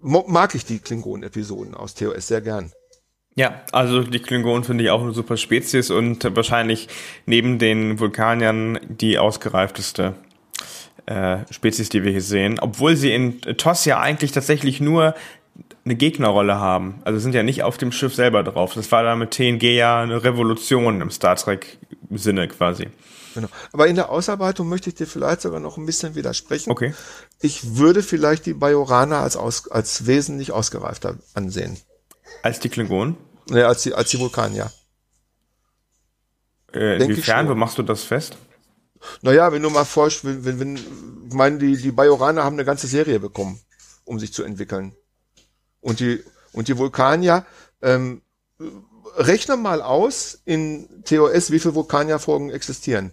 [0.00, 2.72] mag ich die Klingonen-Episoden aus TOS sehr gern.
[3.36, 6.88] Ja, also die Klingonen finde ich auch eine super Spezies und wahrscheinlich
[7.26, 10.14] neben den Vulkaniern die ausgereifteste
[11.06, 12.60] äh, Spezies, die wir hier sehen.
[12.60, 15.14] Obwohl sie in TOS ja eigentlich tatsächlich nur
[15.84, 17.00] eine Gegnerrolle haben.
[17.04, 18.74] Also sind ja nicht auf dem Schiff selber drauf.
[18.74, 22.88] Das war da mit TNG ja eine Revolution im Star Trek-Sinne quasi.
[23.34, 23.48] Genau.
[23.72, 26.70] Aber in der Ausarbeitung möchte ich dir vielleicht sogar noch ein bisschen widersprechen.
[26.70, 26.94] Okay.
[27.40, 31.76] Ich würde vielleicht die Bajoraner als, aus, als wesentlich ausgereifter ansehen.
[32.42, 33.16] Als die Klingonen?
[33.50, 34.70] Ne, als die, als die Vulkanier.
[36.72, 37.48] Äh, inwiefern?
[37.48, 38.38] Wo machst du das fest?
[39.20, 42.64] Naja, wenn du mal forschst, wenn, wenn, wenn, ich meine, die, die Bajoraner haben eine
[42.64, 43.60] ganze Serie bekommen,
[44.04, 44.94] um sich zu entwickeln.
[45.84, 47.44] Und die, und die Vulkanier,
[47.82, 48.22] ähm,
[49.16, 53.12] rechne mal aus in TOS, wie viele Vulkanier-Folgen existieren.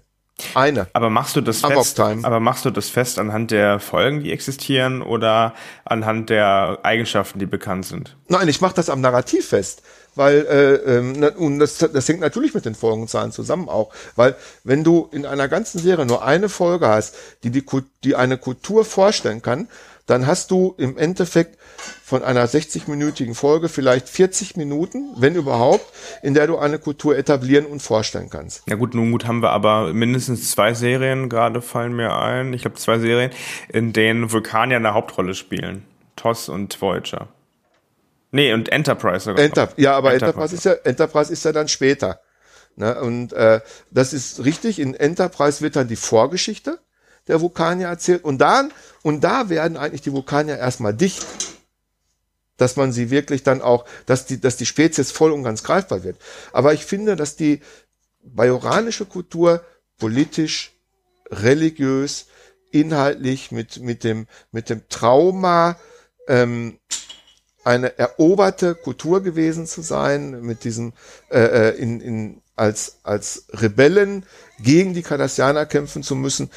[0.56, 0.88] Eine.
[0.94, 1.98] Aber machst du das Amok fest?
[1.98, 2.26] Time.
[2.26, 5.54] Aber machst du das fest anhand der Folgen, die existieren, oder
[5.86, 8.18] anhand der Eigenschaften, die bekannt sind?
[8.28, 9.84] Nein, ich mache das am Narrativ fest,
[10.16, 14.84] weil äh, ähm, und das, das hängt natürlich mit den Folgenzahlen zusammen auch, weil wenn
[14.84, 18.84] du in einer ganzen Serie nur eine Folge hast, die die, Kul- die eine Kultur
[18.84, 19.68] vorstellen kann,
[20.12, 21.58] dann hast du im Endeffekt
[22.04, 25.86] von einer 60-minütigen Folge vielleicht 40 Minuten, wenn überhaupt,
[26.22, 28.64] in der du eine Kultur etablieren und vorstellen kannst.
[28.68, 32.52] Ja gut, nun gut haben wir aber mindestens zwei Serien, gerade fallen mir ein.
[32.52, 33.32] Ich glaube zwei Serien,
[33.70, 35.86] in denen Vulkanier eine Hauptrolle spielen.
[36.18, 37.30] TOS und Voyager.
[38.32, 39.44] Nee, und Enterprise sogar.
[39.44, 40.56] Enter ja, aber Enterprise.
[40.56, 42.20] Enterprise ist ja, Enterprise ist ja dann später.
[42.76, 43.00] Ne?
[43.00, 46.80] Und äh, das ist richtig, in Enterprise wird dann die Vorgeschichte
[47.28, 48.72] der Vulkanier erzählt und dann,
[49.04, 51.26] und da werden eigentlich die Vulkanier erstmal dicht.
[52.58, 56.04] Dass man sie wirklich dann auch, dass die, dass die Spezies voll und ganz greifbar
[56.04, 56.18] wird.
[56.54, 57.62] Aber ich finde, dass die
[58.24, 59.66] bajoranische Kultur
[59.98, 60.72] politisch,
[61.32, 62.28] religiös,
[62.72, 65.78] inhaltlich mit, mit dem, mit dem Trauma,
[66.28, 66.78] ähm,
[67.64, 70.94] eine eroberte Kultur gewesen zu sein, mit diesem
[71.30, 74.26] äh, äh, in, in, als, als Rebellen
[74.60, 76.50] gegen die Cardassianer kämpfen zu müssen.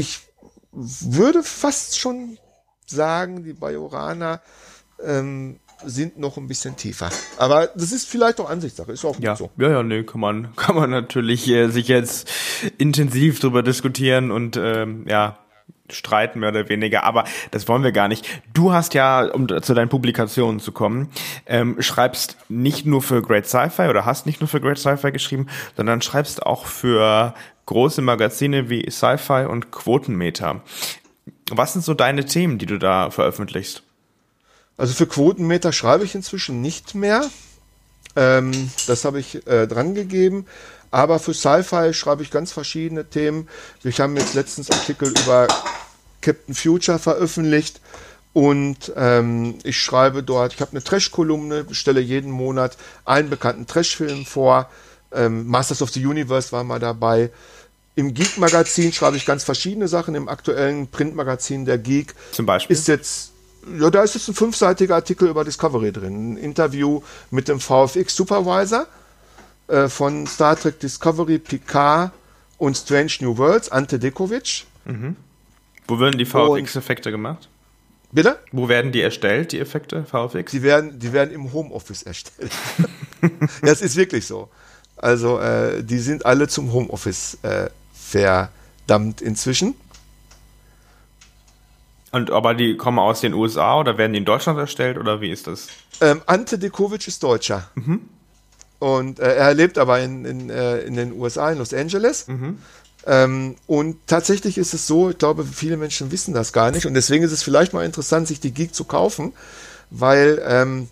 [0.00, 0.20] Ich
[0.72, 2.38] würde fast schon
[2.86, 4.40] sagen, die Bajoraner
[5.04, 7.10] ähm, sind noch ein bisschen tiefer.
[7.36, 9.50] Aber das ist vielleicht auch Ansichtssache, ist auch gut Ja, so.
[9.58, 12.30] ja, ja, nee, kann man, kann man natürlich äh, sich jetzt
[12.78, 15.38] intensiv drüber diskutieren und ähm, ja,
[15.90, 18.26] streiten mehr oder weniger, aber das wollen wir gar nicht.
[18.54, 21.10] Du hast ja, um zu deinen Publikationen zu kommen,
[21.44, 25.48] ähm, schreibst nicht nur für Great Sci-Fi oder hast nicht nur für Great Sci-Fi geschrieben,
[25.76, 27.34] sondern schreibst auch für
[27.70, 30.60] große Magazine wie Sci-Fi und Quotenmeter.
[31.52, 33.84] Was sind so deine Themen, die du da veröffentlichst?
[34.76, 37.30] Also für Quotenmeter schreibe ich inzwischen nicht mehr.
[38.16, 40.46] Ähm, das habe ich äh, dran gegeben.
[40.90, 43.48] Aber für Sci-Fi schreibe ich ganz verschiedene Themen.
[43.82, 45.46] Wir haben jetzt letztens Artikel über
[46.22, 47.80] Captain Future veröffentlicht.
[48.32, 54.26] Und ähm, ich schreibe dort, ich habe eine Trash-Kolumne, stelle jeden Monat einen bekannten Trash-Film
[54.26, 54.68] vor.
[55.12, 57.30] Ähm, Masters of the Universe war mal dabei.
[57.96, 60.14] Im Geek-Magazin schreibe ich ganz verschiedene Sachen.
[60.14, 62.74] Im aktuellen Printmagazin der Geek Zum Beispiel?
[62.74, 63.32] ist jetzt,
[63.78, 66.34] ja, da ist jetzt ein fünfseitiger Artikel über Discovery drin.
[66.34, 68.86] Ein Interview mit dem VFX Supervisor
[69.68, 72.12] äh, von Star Trek Discovery, Picard
[72.58, 74.64] und Strange New Worlds, Ante Dekovic.
[75.86, 77.48] Wo werden die VFX-Effekte gemacht?
[78.12, 78.38] Bitte?
[78.50, 80.50] Wo werden die erstellt, die Effekte, VFX?
[80.52, 82.50] Die werden, die werden im Homeoffice erstellt.
[83.62, 84.48] das ist wirklich so.
[84.96, 87.70] Also, äh, die sind alle zum Homeoffice äh,
[88.10, 89.74] verdammt inzwischen.
[92.12, 95.30] Und aber die kommen aus den USA oder werden die in Deutschland erstellt oder wie
[95.30, 95.68] ist das?
[96.00, 97.70] Ähm, Ante Dekovic ist Deutscher.
[98.80, 102.26] Und äh, er lebt aber in, in, äh, in den USA, in Los Angeles.
[103.06, 106.86] Ähm, und tatsächlich ist es so, ich glaube, viele Menschen wissen das gar nicht.
[106.86, 109.32] Und deswegen ist es vielleicht mal interessant, sich die Geek zu kaufen,
[109.90, 110.88] weil ähm,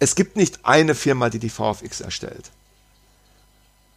[0.00, 2.50] es gibt nicht eine Firma, die die VFX erstellt.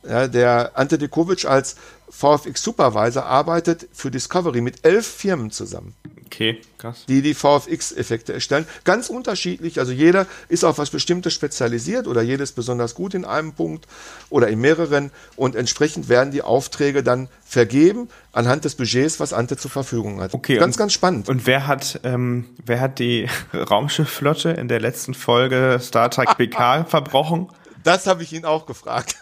[0.08, 1.76] Ja, der Ante Dekovic als
[2.10, 5.96] VFX Supervisor arbeitet für Discovery mit elf Firmen zusammen
[6.28, 7.04] Okay, krass.
[7.08, 8.68] die die VFX-Effekte erstellen.
[8.84, 13.54] Ganz unterschiedlich, also jeder ist auf was Bestimmtes spezialisiert oder jedes besonders gut in einem
[13.54, 13.88] Punkt
[14.30, 19.58] oder in mehreren und entsprechend werden die Aufträge dann vergeben anhand des Budgets, was Ante
[19.58, 20.34] zur Verfügung hat.
[20.34, 21.28] Okay, ganz, und- ganz spannend.
[21.30, 26.86] Und wer hat, ähm, wer hat die Raumschiffflotte in der letzten Folge Star Trek PK
[26.86, 27.50] verbrochen?
[27.86, 29.16] Das habe ich ihn auch gefragt.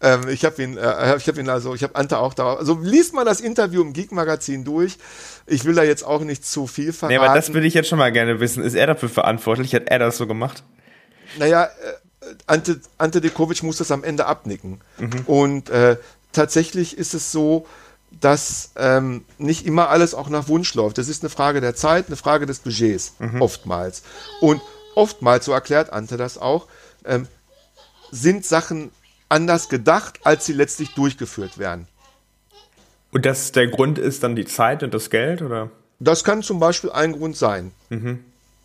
[0.00, 2.54] ähm, ich habe ihn, äh, ich habe ihn also, ich habe Ante auch da.
[2.54, 4.96] Also liest mal das Interview im Geek Magazin durch.
[5.46, 7.18] Ich will da jetzt auch nicht zu viel verraten.
[7.18, 8.62] Nee, aber das würde ich jetzt schon mal gerne wissen.
[8.62, 9.74] Ist er dafür verantwortlich?
[9.74, 10.62] Hat er das so gemacht?
[11.36, 14.80] Naja, äh, Ante, Ante Dekovic muss das am Ende abnicken.
[15.26, 15.96] Und äh,
[16.30, 17.66] tatsächlich ist es so,
[18.20, 20.98] dass ähm, nicht immer alles auch nach Wunsch läuft.
[20.98, 24.04] Das ist eine Frage der Zeit, eine Frage des Budgets, oftmals.
[24.40, 24.62] Und
[24.96, 26.66] oftmals, so erklärt Ante das auch,
[27.04, 27.28] ähm,
[28.10, 28.90] sind Sachen
[29.28, 31.86] anders gedacht, als sie letztlich durchgeführt werden.
[33.12, 35.70] Und das der Grund ist dann die Zeit und das Geld, oder?
[35.98, 37.72] Das kann zum Beispiel ein Grund sein.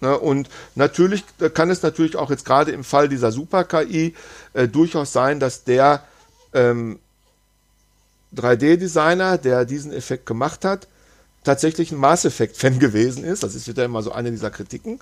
[0.01, 4.15] Ne, und natürlich kann es natürlich auch jetzt gerade im Fall dieser Super-KI
[4.53, 6.03] äh, durchaus sein, dass der
[6.53, 6.99] ähm,
[8.35, 10.87] 3D-Designer, der diesen Effekt gemacht hat,
[11.43, 13.43] tatsächlich ein Mass Effect-Fan gewesen ist.
[13.43, 14.99] Das ist wieder immer so eine dieser Kritiken.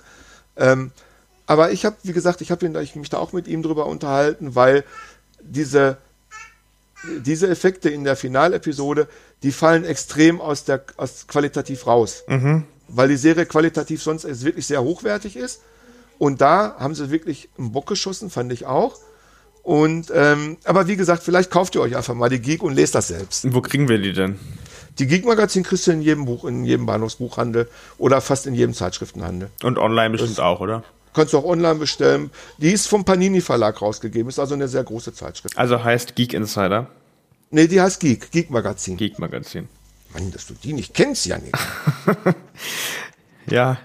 [0.56, 0.92] Ähm,
[1.50, 4.84] aber ich habe, wie gesagt, ich habe mich da auch mit ihm drüber unterhalten, weil
[5.42, 5.96] diese,
[7.26, 9.08] diese Effekte in der Finalepisode,
[9.42, 12.22] die fallen extrem aus der aus qualitativ raus.
[12.86, 15.62] Weil die Serie qualitativ sonst wirklich sehr hochwertig ist.
[16.18, 19.00] Und da haben sie wirklich einen Bock geschossen, fand ich auch.
[19.64, 22.94] Und ähm, aber wie gesagt, vielleicht kauft ihr euch einfach mal die Geek und lest
[22.94, 23.52] das selbst.
[23.52, 24.38] Wo kriegen wir die denn?
[25.00, 29.50] Die Geek-Magazin kriegst du in jedem Buch, in jedem Bahnhofsbuchhandel oder fast in jedem Zeitschriftenhandel.
[29.64, 30.84] Und online bestimmt das auch, oder?
[31.12, 32.30] Kannst du auch online bestellen.
[32.58, 35.58] Die ist vom Panini Verlag rausgegeben, ist also eine sehr große Zeitschrift.
[35.58, 36.88] Also heißt Geek Insider?
[37.50, 38.96] Nee, die heißt Geek, Geek Magazin.
[38.96, 39.68] Geek Magazin.
[40.14, 41.56] Mann, dass du die nicht kennst, Janik.
[43.46, 43.78] ja,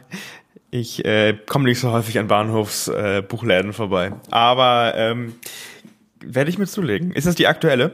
[0.71, 4.13] ich äh, komme nicht so häufig an Bahnhofsbuchläden äh, vorbei.
[4.29, 5.35] Aber ähm,
[6.19, 7.11] werde ich mir zulegen.
[7.11, 7.91] Ist das die aktuelle?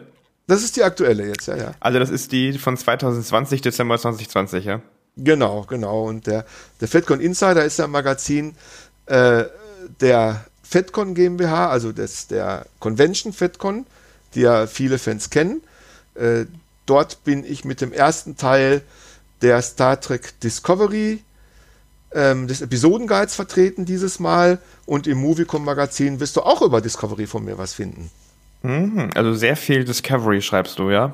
[0.47, 1.71] Das ist die aktuelle jetzt, ja, ja.
[1.79, 4.81] Also das ist die von 2020, Dezember 2020, ja?
[5.17, 6.03] Genau, genau.
[6.03, 6.45] Und der,
[6.79, 8.55] der FedCon Insider ist ja ein Magazin
[9.05, 9.45] äh,
[9.99, 13.85] der FedCon GmbH, also des, der Convention FedCon,
[14.35, 15.61] die ja viele Fans kennen.
[16.15, 16.45] Äh,
[16.85, 18.81] dort bin ich mit dem ersten Teil
[19.41, 21.23] der Star Trek Discovery
[22.13, 27.25] ähm, des Episodenguides vertreten dieses Mal und im Moviecom Magazin wirst du auch über Discovery
[27.25, 28.11] von mir was finden.
[28.63, 31.13] Mhm, also sehr viel Discovery schreibst du, ja?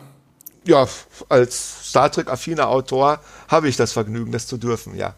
[0.66, 0.88] Ja,
[1.30, 5.16] als Star Trek-affiner Autor habe ich das Vergnügen, das zu dürfen, ja.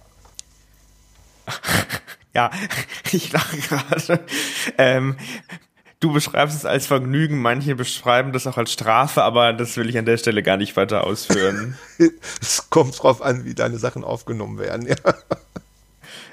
[2.34, 2.52] ja,
[3.12, 4.26] ich lache gerade.
[4.78, 5.18] Ähm,
[6.00, 9.98] du beschreibst es als Vergnügen, manche beschreiben das auch als Strafe, aber das will ich
[9.98, 11.78] an der Stelle gar nicht weiter ausführen.
[12.42, 14.96] es kommt drauf an, wie deine Sachen aufgenommen werden, ja.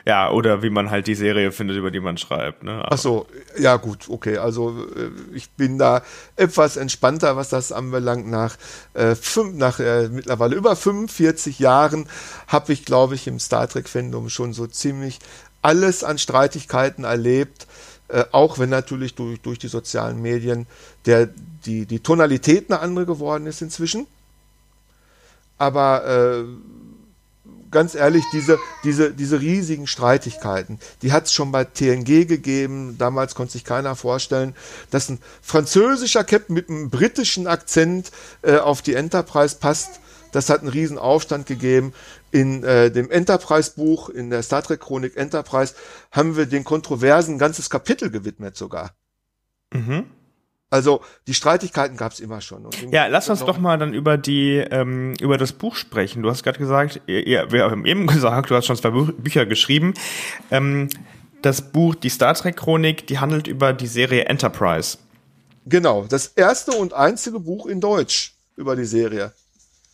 [0.07, 2.63] Ja, oder wie man halt die Serie findet, über die man schreibt.
[2.63, 2.81] Ne?
[2.89, 3.27] Ach so,
[3.59, 4.39] ja gut, okay.
[4.39, 6.03] Also äh, ich bin da
[6.37, 8.29] etwas entspannter, was das anbelangt.
[8.29, 8.57] Nach,
[8.95, 12.09] äh, fünf, nach äh, mittlerweile über 45 Jahren
[12.47, 15.19] habe ich, glaube ich, im Star Trek-Fandom schon so ziemlich
[15.67, 17.67] alles an Streitigkeiten erlebt.
[18.09, 20.67] Äh, auch wenn natürlich durch, durch die sozialen Medien
[21.07, 21.29] der,
[21.65, 24.07] die, die Tonalität eine andere geworden ist inzwischen.
[25.59, 26.45] Aber äh,
[27.73, 32.97] ganz ehrlich, diese, diese, diese riesigen Streitigkeiten, die hat es schon bei TNG gegeben.
[32.97, 34.55] Damals konnte sich keiner vorstellen,
[34.93, 39.99] dass ein französischer Captain mit einem britischen Akzent äh, auf die Enterprise passt.
[40.31, 41.93] Das hat einen riesen Aufstand gegeben.
[42.37, 45.75] In äh, dem Enterprise-Buch, in der Star Trek-Chronik Enterprise,
[46.13, 48.91] haben wir den Kontroversen ein ganzes Kapitel gewidmet sogar.
[49.73, 50.05] Mhm.
[50.69, 52.69] Also die Streitigkeiten gab es immer schon.
[52.91, 56.23] ja, lass uns doch mal dann über die ähm, über das Buch sprechen.
[56.23, 59.95] Du hast gerade gesagt, ihr, wir haben eben gesagt, du hast schon zwei Bücher geschrieben.
[60.51, 60.89] Ähm,
[61.41, 64.99] das Buch, die Star Trek Chronik, die handelt über die Serie Enterprise.
[65.65, 69.33] Genau, das erste und einzige Buch in Deutsch über die Serie.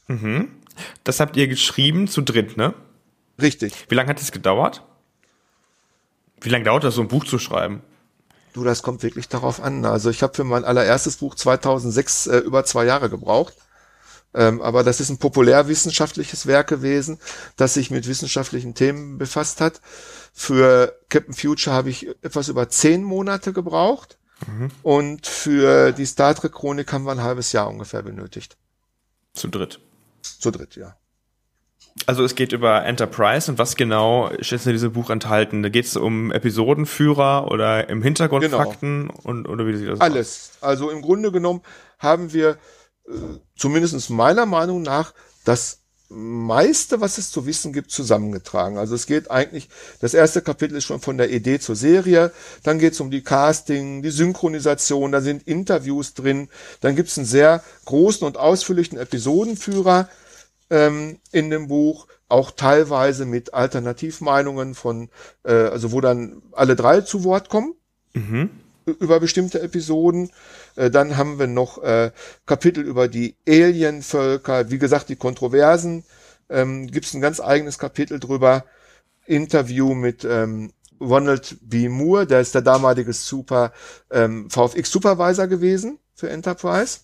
[0.09, 0.49] Mhm.
[1.05, 2.75] Das habt ihr geschrieben zu dritt, ne?
[3.41, 3.73] Richtig.
[3.89, 4.83] Wie lange hat es gedauert?
[6.41, 7.83] Wie lange dauert das, so ein Buch zu schreiben?
[8.53, 9.85] Du, das kommt wirklich darauf an.
[9.85, 13.55] Also ich habe für mein allererstes Buch 2006 äh, über zwei Jahre gebraucht.
[14.35, 17.19] Ähm, aber das ist ein populärwissenschaftliches Werk gewesen,
[17.57, 19.81] das sich mit wissenschaftlichen Themen befasst hat.
[20.33, 24.19] Für Captain Future habe ich etwas über zehn Monate gebraucht.
[24.47, 24.71] Mhm.
[24.83, 28.57] Und für die Star Trek Chronik haben wir ein halbes Jahr ungefähr benötigt.
[29.35, 29.81] Zu dritt.
[30.23, 30.97] Zu dritt, ja.
[32.07, 35.63] Also es geht über Enterprise und was genau ist in diesem Buch enthalten?
[35.63, 38.59] Da geht es um Episodenführer oder im Hintergrund genau.
[38.59, 40.53] Fakten und oder wie sieht das Alles.
[40.61, 40.63] Aus?
[40.63, 41.63] Also im Grunde genommen
[41.99, 42.57] haben wir
[43.07, 43.13] äh,
[43.57, 45.13] zumindest meiner Meinung nach
[45.45, 45.82] das
[46.15, 48.79] meiste, was es zu wissen gibt, zusammengetragen.
[48.79, 49.69] Also es geht eigentlich,
[50.01, 53.23] das erste Kapitel ist schon von der Idee zur Serie, dann geht es um die
[53.23, 56.49] Casting, die Synchronisation, da sind Interviews drin,
[56.81, 60.09] dann gibt es einen sehr großen und ausführlichen Episodenführer,
[60.71, 65.11] ähm, in dem Buch, auch teilweise mit Alternativmeinungen von,
[65.45, 67.75] äh, also wo dann alle drei zu Wort kommen
[68.15, 68.51] mhm.
[68.87, 70.31] über bestimmte Episoden.
[70.77, 72.11] Äh, dann haben wir noch äh,
[72.47, 76.05] Kapitel über die Alienvölker, wie gesagt, die Kontroversen.
[76.49, 78.65] Ähm, Gibt es ein ganz eigenes Kapitel drüber.
[79.27, 81.89] Interview mit ähm, Ronald B.
[81.89, 83.73] Moore, der ist der damalige Super
[84.11, 87.01] ähm, VFX Supervisor gewesen für Enterprise.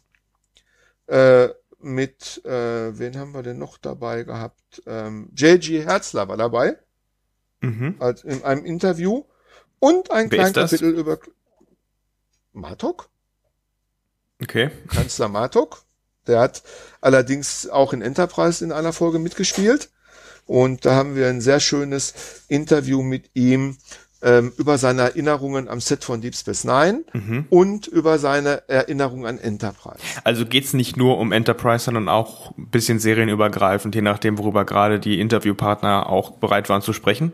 [1.06, 1.48] Äh,
[1.80, 4.82] mit, äh, wen haben wir denn noch dabei gehabt?
[4.86, 5.84] Ähm, J.G.
[5.84, 6.76] Herzler war dabei.
[7.60, 7.96] Mhm.
[7.98, 9.24] Als in einem Interview.
[9.78, 11.18] Und ein kleines Kapitel über
[12.52, 13.08] Matok.
[14.42, 14.70] Okay.
[14.88, 15.82] Kanzler Matok.
[16.26, 16.62] Der hat
[17.00, 19.90] allerdings auch in Enterprise in einer Folge mitgespielt.
[20.46, 23.76] Und da haben wir ein sehr schönes Interview mit ihm
[24.22, 27.46] ähm, über seine Erinnerungen am Set von Deep Space Nine mhm.
[27.50, 29.98] und über seine Erinnerung an Enterprise.
[30.24, 34.98] Also geht's nicht nur um Enterprise, sondern auch ein bisschen serienübergreifend, je nachdem, worüber gerade
[34.98, 37.32] die Interviewpartner auch bereit waren zu sprechen?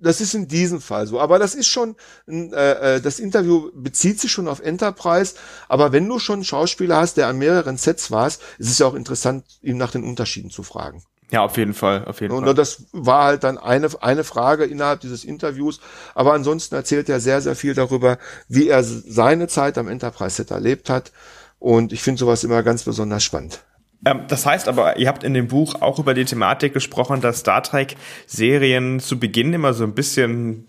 [0.00, 1.96] Das ist in diesem Fall so, aber das ist schon,
[2.28, 5.34] äh, äh, das Interview bezieht sich schon auf Enterprise,
[5.68, 8.86] aber wenn du schon einen Schauspieler hast, der an mehreren Sets warst, ist es ja
[8.86, 11.02] auch interessant, ihm nach den Unterschieden zu fragen.
[11.30, 12.54] Ja, auf jeden Fall, auf jeden und Fall.
[12.54, 15.80] das war halt dann eine, eine Frage innerhalb dieses Interviews.
[16.14, 18.18] Aber ansonsten erzählt er sehr, sehr viel darüber,
[18.48, 21.12] wie er seine Zeit am Enterprise Set erlebt hat.
[21.58, 23.60] Und ich finde sowas immer ganz besonders spannend.
[24.04, 27.40] Ähm, das heißt aber, ihr habt in dem Buch auch über die Thematik gesprochen, dass
[27.40, 27.96] Star Trek
[28.26, 30.66] Serien zu Beginn immer so ein bisschen,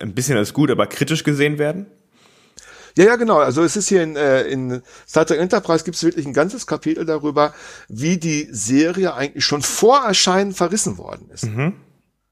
[0.00, 1.86] ein bisschen als gut, aber kritisch gesehen werden?
[2.96, 3.38] Ja, ja, genau.
[3.38, 6.66] Also es ist hier in, äh, in Star Trek Enterprise gibt es wirklich ein ganzes
[6.66, 7.54] Kapitel darüber,
[7.88, 11.46] wie die Serie eigentlich schon vor Erscheinen verrissen worden ist.
[11.46, 11.74] Mhm.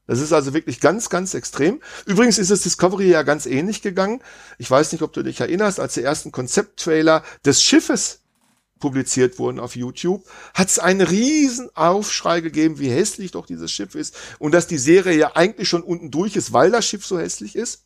[0.07, 1.81] Das ist also wirklich ganz, ganz extrem.
[2.07, 4.21] Übrigens ist es Discovery ja ganz ähnlich gegangen.
[4.57, 8.21] Ich weiß nicht, ob du dich erinnerst, als die ersten Konzepttrailer des Schiffes
[8.79, 10.23] publiziert wurden auf YouTube,
[10.53, 14.77] hat es einen riesen Aufschrei gegeben, wie hässlich doch dieses Schiff ist und dass die
[14.77, 17.85] Serie ja eigentlich schon unten durch ist, weil das Schiff so hässlich ist.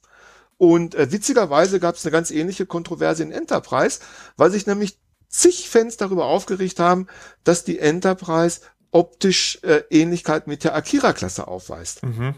[0.58, 4.00] Und äh, witzigerweise gab es eine ganz ähnliche Kontroverse in Enterprise,
[4.38, 7.08] weil sich nämlich zig Fans darüber aufgeregt haben,
[7.44, 12.04] dass die Enterprise optisch äh, Ähnlichkeit mit der Akira-Klasse aufweist.
[12.04, 12.36] Mhm.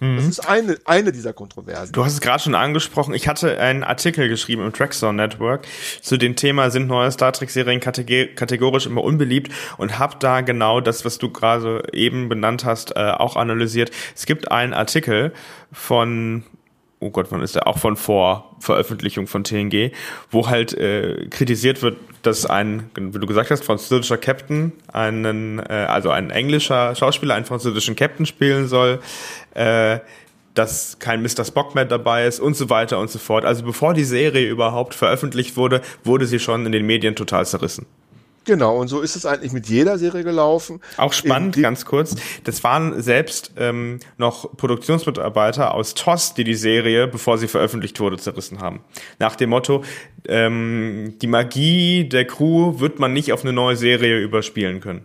[0.00, 0.16] Mhm.
[0.16, 1.92] Das ist eine, eine dieser Kontroversen.
[1.92, 3.14] Du hast es gerade schon angesprochen.
[3.14, 5.66] Ich hatte einen Artikel geschrieben im Trackzone Network
[6.00, 11.04] zu dem Thema, sind neue Star Trek-Serien kategorisch immer unbeliebt und habe da genau das,
[11.04, 13.90] was du gerade eben benannt hast, äh, auch analysiert.
[14.16, 15.32] Es gibt einen Artikel
[15.70, 16.44] von
[17.00, 17.66] oh Gott, wann ist der?
[17.66, 19.90] Auch von vor Veröffentlichung von TNG,
[20.30, 25.86] wo halt äh, kritisiert wird, dass ein, wie du gesagt hast, französischer Captain einen, äh,
[25.88, 29.00] also ein englischer Schauspieler einen französischen Captain spielen soll,
[29.54, 29.98] äh,
[30.54, 31.44] dass kein Mr.
[31.44, 33.44] Spock mehr dabei ist und so weiter und so fort.
[33.44, 37.86] Also bevor die Serie überhaupt veröffentlicht wurde, wurde sie schon in den Medien total zerrissen.
[38.44, 40.80] Genau, und so ist es eigentlich mit jeder Serie gelaufen.
[40.96, 42.16] Auch spannend, ganz kurz.
[42.44, 48.16] Das waren selbst ähm, noch Produktionsmitarbeiter aus TOS, die die Serie, bevor sie veröffentlicht wurde,
[48.16, 48.80] zerrissen haben.
[49.18, 49.84] Nach dem Motto,
[50.26, 55.04] ähm, die Magie der Crew wird man nicht auf eine neue Serie überspielen können,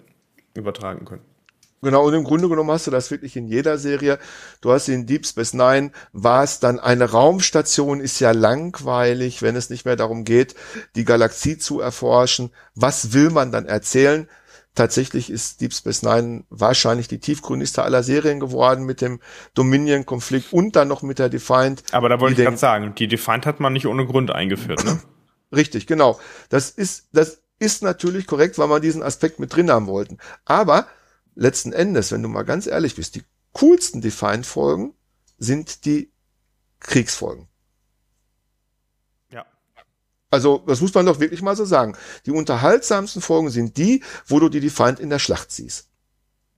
[0.54, 1.35] übertragen können.
[1.82, 4.18] Genau, und im Grunde genommen hast du das wirklich in jeder Serie.
[4.62, 9.56] Du hast in Deep Space Nine, war es dann eine Raumstation, ist ja langweilig, wenn
[9.56, 10.56] es nicht mehr darum geht,
[10.96, 12.52] die Galaxie zu erforschen.
[12.74, 14.28] Was will man dann erzählen?
[14.74, 19.20] Tatsächlich ist Deep Space Nine wahrscheinlich die tiefgründigste aller Serien geworden mit dem
[19.54, 21.84] Dominion-Konflikt und dann noch mit der Defiant.
[21.92, 25.00] Aber da wollte ich gerade sagen, die Defiant hat man nicht ohne Grund eingeführt, ne?
[25.56, 26.20] Richtig, genau.
[26.50, 30.18] Das ist, das ist natürlich korrekt, weil man diesen Aspekt mit drin haben wollten.
[30.44, 30.88] Aber
[31.36, 33.24] letzten Endes, wenn du mal ganz ehrlich bist, die
[33.54, 34.94] coolsten Defined-Folgen
[35.38, 36.12] sind die
[36.80, 37.48] Kriegsfolgen.
[39.30, 39.46] Ja.
[40.30, 41.96] Also, das muss man doch wirklich mal so sagen.
[42.26, 45.90] Die unterhaltsamsten Folgen sind die, wo du die Defiant in der Schlacht siehst.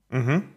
[0.08, 0.48] Mhm.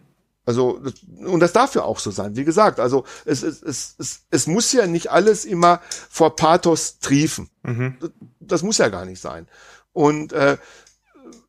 [0.44, 0.82] Also,
[1.20, 2.34] und das darf ja auch so sein.
[2.34, 6.98] Wie gesagt, also es, es, es, es, es muss ja nicht alles immer vor Pathos
[6.98, 7.48] triefen.
[7.62, 7.96] Mhm.
[8.00, 8.10] Das,
[8.40, 9.46] das, muss ja gar nicht sein.
[9.92, 10.58] Und äh,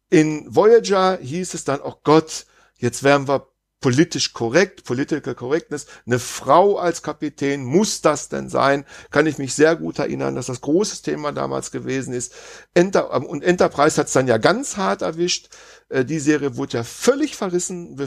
[0.10, 2.46] in Voyager hieß es dann, oh Gott,
[2.84, 3.48] Jetzt wären wir
[3.80, 5.86] politisch korrekt, Political Correctness.
[6.06, 8.84] Eine Frau als Kapitän, muss das denn sein?
[9.10, 12.34] Kann ich mich sehr gut erinnern, dass das großes Thema damals gewesen ist.
[12.74, 15.48] Enter ähm, und Enterprise hat es dann ja ganz hart erwischt.
[15.88, 17.98] Äh, die Serie wurde ja völlig verrissen,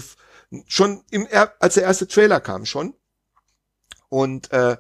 [0.67, 1.27] schon im,
[1.59, 2.93] als der erste Trailer kam schon.
[4.11, 4.77] Und äh,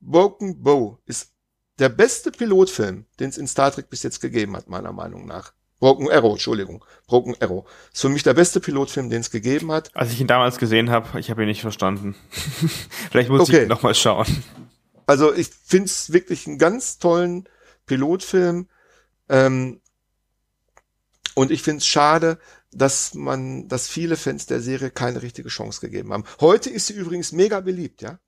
[0.00, 1.32] Broken Bow ist
[1.80, 5.52] der beste Pilotfilm, den es in Star Trek bis jetzt gegeben hat, meiner Meinung nach.
[5.78, 6.84] Broken Arrow, Entschuldigung.
[7.06, 7.68] Broken Arrow.
[7.92, 9.94] Ist für mich der beste Pilotfilm, den es gegeben hat.
[9.94, 12.14] Als ich ihn damals gesehen habe, ich habe ihn nicht verstanden.
[13.10, 13.62] Vielleicht muss okay.
[13.62, 14.26] ich noch mal schauen.
[15.06, 17.48] Also ich finde es wirklich einen ganz tollen
[17.84, 18.68] Pilotfilm.
[19.28, 19.80] Ähm,
[21.34, 22.38] und ich finde es schade,
[22.72, 26.24] dass man, dass viele Fans der Serie keine richtige Chance gegeben haben.
[26.40, 28.18] Heute ist sie übrigens mega beliebt, ja.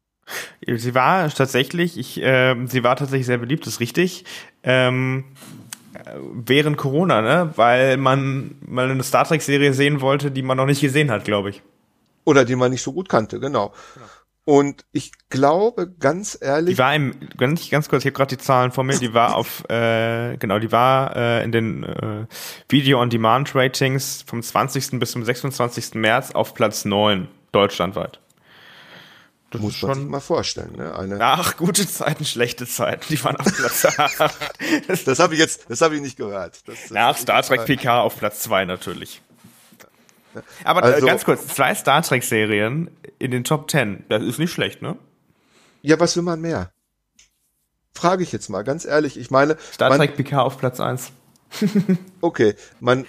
[0.66, 4.24] Sie war tatsächlich, ich, äh, sie war tatsächlich sehr beliebt, ist richtig.
[4.62, 5.24] Ähm,
[6.32, 7.52] während Corona, ne?
[7.56, 11.24] Weil man mal eine Star Trek Serie sehen wollte, die man noch nicht gesehen hat,
[11.24, 11.62] glaube ich.
[12.24, 13.72] Oder die man nicht so gut kannte, genau.
[13.94, 14.06] genau.
[14.44, 16.76] Und ich glaube, ganz ehrlich.
[16.76, 19.36] Die war im, ganz, ganz kurz, ich habe gerade die Zahlen vor mir, die war
[19.36, 22.24] auf, äh, genau, die war äh, in den äh,
[22.70, 24.98] Video-on-Demand-Ratings vom 20.
[25.00, 25.96] bis zum 26.
[25.96, 28.20] März auf Platz 9 deutschlandweit.
[29.50, 30.76] Das muss man schon sich mal vorstellen.
[30.76, 30.94] Ne?
[30.94, 34.34] Eine Ach, gute Zeiten, schlechte Zeiten, die waren auf Platz 8.
[34.88, 36.68] das das habe ich jetzt, das habe ich nicht gehört.
[36.68, 39.22] Das, das Nach Star Trek PK auf Platz 2 natürlich.
[40.64, 44.38] Aber äh, also, ganz kurz, zwei Star Trek Serien in den Top 10, das ist
[44.38, 44.96] nicht schlecht, ne?
[45.82, 46.72] Ja, was will man mehr?
[47.94, 49.18] Frage ich jetzt mal, ganz ehrlich.
[49.18, 49.56] Ich meine.
[49.72, 51.12] Star Trek PK auf Platz 1.
[52.20, 53.06] okay, man,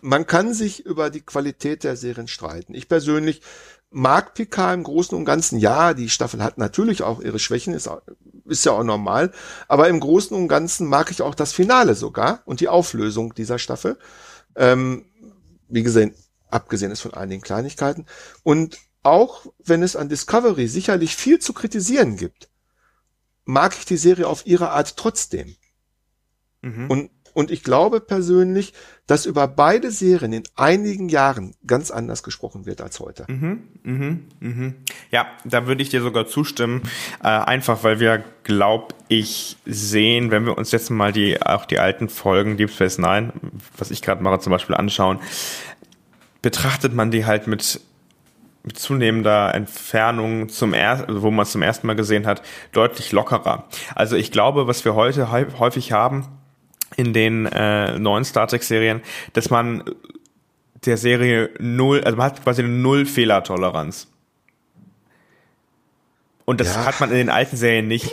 [0.00, 2.74] man kann sich über die Qualität der Serien streiten.
[2.74, 3.42] Ich persönlich
[3.94, 5.58] mag Picard im Großen und Ganzen.
[5.58, 7.88] Ja, die Staffel hat natürlich auch ihre Schwächen, ist,
[8.44, 9.32] ist ja auch normal.
[9.68, 13.58] Aber im Großen und Ganzen mag ich auch das Finale sogar und die Auflösung dieser
[13.58, 13.96] Staffel.
[14.56, 15.04] Ähm,
[15.68, 16.12] wie gesagt,
[16.50, 18.06] abgesehen ist von einigen Kleinigkeiten.
[18.42, 22.48] Und auch wenn es an Discovery sicherlich viel zu kritisieren gibt,
[23.44, 25.54] mag ich die Serie auf ihre Art trotzdem.
[26.62, 26.90] Mhm.
[26.90, 28.72] Und, und ich glaube persönlich,
[29.06, 33.26] dass über beide Serien in einigen Jahren ganz anders gesprochen wird als heute.
[33.28, 34.74] Mhm, mhm, mhm.
[35.10, 36.82] Ja, da würde ich dir sogar zustimmen.
[37.22, 41.80] Äh, einfach weil wir, glaub ich, sehen, wenn wir uns jetzt mal die auch die
[41.80, 43.32] alten Folgen Deep Space Nine,
[43.76, 45.18] was ich gerade mache, zum Beispiel anschauen,
[46.40, 47.80] betrachtet man die halt mit
[48.66, 52.40] mit zunehmender Entfernung zum ersten, also wo man es zum ersten Mal gesehen hat,
[52.72, 53.68] deutlich lockerer.
[53.94, 56.26] Also ich glaube, was wir heute häufig haben
[56.96, 59.84] in den äh, neuen Star Trek Serien, dass man
[60.84, 64.08] der Serie null, also man hat quasi eine null Fehlertoleranz.
[66.44, 66.84] Und das ja.
[66.84, 68.12] hat man in den alten Serien nicht.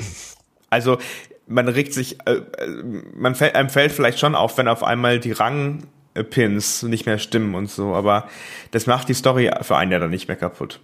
[0.69, 0.99] Also
[1.47, 2.41] man regt sich, äh,
[3.13, 5.84] man fällt, einem fällt vielleicht schon auf, wenn auf einmal die Rang
[6.29, 8.27] Pins nicht mehr stimmen und so, aber
[8.71, 10.79] das macht die Story für einen ja dann nicht mehr kaputt.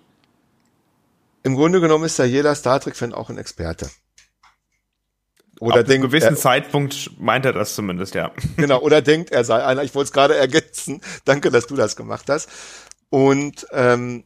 [1.43, 3.89] Im Grunde genommen ist ja jeder Star Trek-Fan auch ein Experte.
[5.60, 8.32] Oder Ab denkt, einem gewissen er, Zeitpunkt meint er das zumindest, ja.
[8.58, 9.84] Genau, oder denkt, er sei einer.
[9.84, 11.01] Ich wollte es gerade ergänzen.
[11.26, 12.49] Danke, dass du das gemacht hast.
[13.10, 14.26] Und ähm,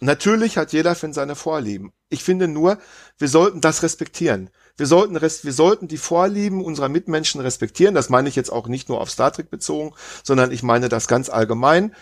[0.00, 1.92] natürlich hat jeder Fan seine Vorlieben.
[2.08, 2.78] Ich finde nur,
[3.18, 4.50] wir sollten das respektieren.
[4.76, 7.94] Wir sollten, wir sollten die Vorlieben unserer Mitmenschen respektieren.
[7.94, 11.08] Das meine ich jetzt auch nicht nur auf Star Trek bezogen, sondern ich meine das
[11.08, 11.94] ganz allgemein.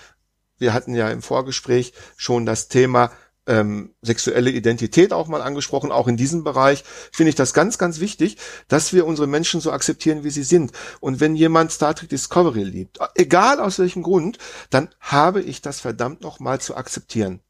[0.59, 3.11] Wir hatten ja im Vorgespräch schon das Thema
[3.47, 5.93] ähm, sexuelle Identität auch mal angesprochen.
[5.93, 8.37] Auch in diesem Bereich finde ich das ganz, ganz wichtig,
[8.69, 10.73] dass wir unsere Menschen so akzeptieren, wie sie sind.
[11.01, 14.39] Und wenn jemand Star Trek Discovery liebt, egal aus welchem Grund,
[14.71, 17.41] dann habe ich das verdammt noch mal zu akzeptieren.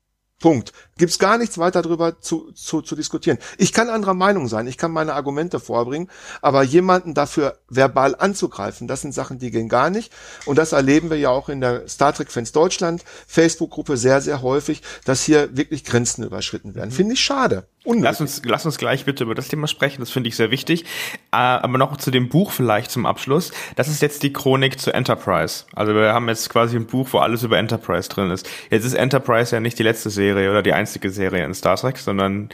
[0.40, 0.72] Punkt.
[0.98, 3.38] Gibt's gar nichts weiter darüber zu, zu, zu diskutieren.
[3.56, 6.10] Ich kann anderer Meinung sein, ich kann meine Argumente vorbringen,
[6.42, 10.12] aber jemanden dafür verbal anzugreifen, das sind Sachen, die gehen gar nicht.
[10.44, 14.42] Und das erleben wir ja auch in der Star Trek Fans Deutschland Facebook-Gruppe sehr, sehr
[14.42, 16.90] häufig, dass hier wirklich Grenzen überschritten werden.
[16.90, 17.66] Finde ich schade.
[17.84, 18.04] Unnötig.
[18.04, 20.84] Lass uns, lass uns gleich bitte über das Thema sprechen, das finde ich sehr wichtig.
[21.32, 23.52] Äh, aber noch zu dem Buch vielleicht zum Abschluss.
[23.76, 25.64] Das ist jetzt die Chronik zu Enterprise.
[25.74, 28.48] Also wir haben jetzt quasi ein Buch, wo alles über Enterprise drin ist.
[28.70, 31.98] Jetzt ist Enterprise ja nicht die letzte Serie oder die einzige Serie in Star Trek,
[31.98, 32.48] sondern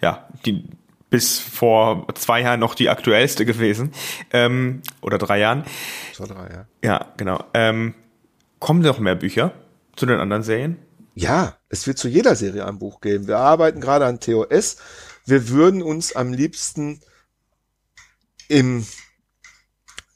[0.00, 0.64] ja, die
[1.10, 3.92] bis vor zwei Jahren noch die aktuellste gewesen.
[4.32, 5.64] Ähm, oder drei Jahren.
[6.14, 6.66] Vor drei, ja.
[6.82, 7.44] Ja, genau.
[7.54, 7.94] Ähm,
[8.58, 9.52] kommen noch mehr Bücher
[9.94, 10.78] zu den anderen Serien?
[11.14, 13.26] Ja, es wird zu jeder Serie ein Buch geben.
[13.26, 14.76] Wir arbeiten gerade an TOS.
[15.26, 17.00] Wir würden uns am liebsten
[18.48, 18.86] im,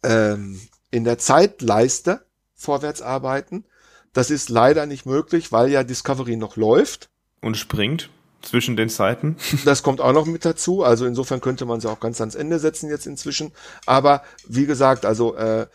[0.02, 3.64] ähm, in der Zeitleiste vorwärts arbeiten.
[4.12, 7.10] Das ist leider nicht möglich, weil ja Discovery noch läuft.
[7.42, 8.08] Und springt
[8.40, 9.36] zwischen den Zeiten.
[9.64, 10.82] Das kommt auch noch mit dazu.
[10.82, 13.52] Also insofern könnte man sie auch ganz ans Ende setzen jetzt inzwischen.
[13.84, 15.66] Aber wie gesagt, also äh,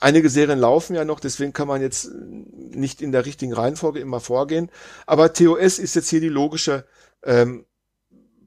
[0.00, 4.20] einige Serien laufen ja noch, deswegen kann man jetzt nicht in der richtigen Reihenfolge immer
[4.20, 4.70] vorgehen.
[5.06, 6.86] Aber TOS ist jetzt hier die logische
[7.24, 7.66] ähm,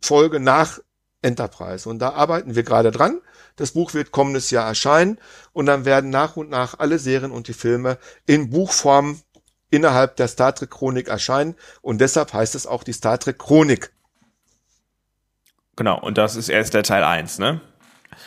[0.01, 0.79] Folge nach
[1.21, 1.89] Enterprise.
[1.89, 3.21] Und da arbeiten wir gerade dran.
[3.55, 5.19] Das Buch wird kommendes Jahr erscheinen
[5.51, 9.19] und dann werden nach und nach alle Serien und die Filme in Buchform
[9.69, 13.91] innerhalb der Star Trek Chronik erscheinen und deshalb heißt es auch die Star Trek Chronik.
[15.75, 17.61] Genau, und das ist erst der Teil eins, ne?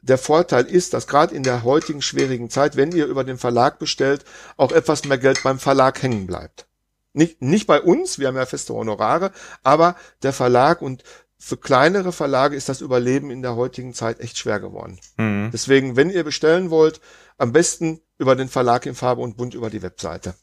[0.00, 3.78] Der Vorteil ist, dass gerade in der heutigen schwierigen Zeit, wenn ihr über den Verlag
[3.78, 4.24] bestellt,
[4.56, 6.66] auch etwas mehr Geld beim Verlag hängen bleibt.
[7.14, 9.30] Nicht, nicht bei uns, wir haben ja feste Honorare,
[9.62, 11.04] aber der Verlag und
[11.38, 14.98] für kleinere Verlage ist das Überleben in der heutigen Zeit echt schwer geworden.
[15.16, 15.50] Mhm.
[15.52, 17.00] Deswegen, wenn ihr bestellen wollt,
[17.38, 20.34] am besten über den Verlag in Farbe und Bunt über die Webseite.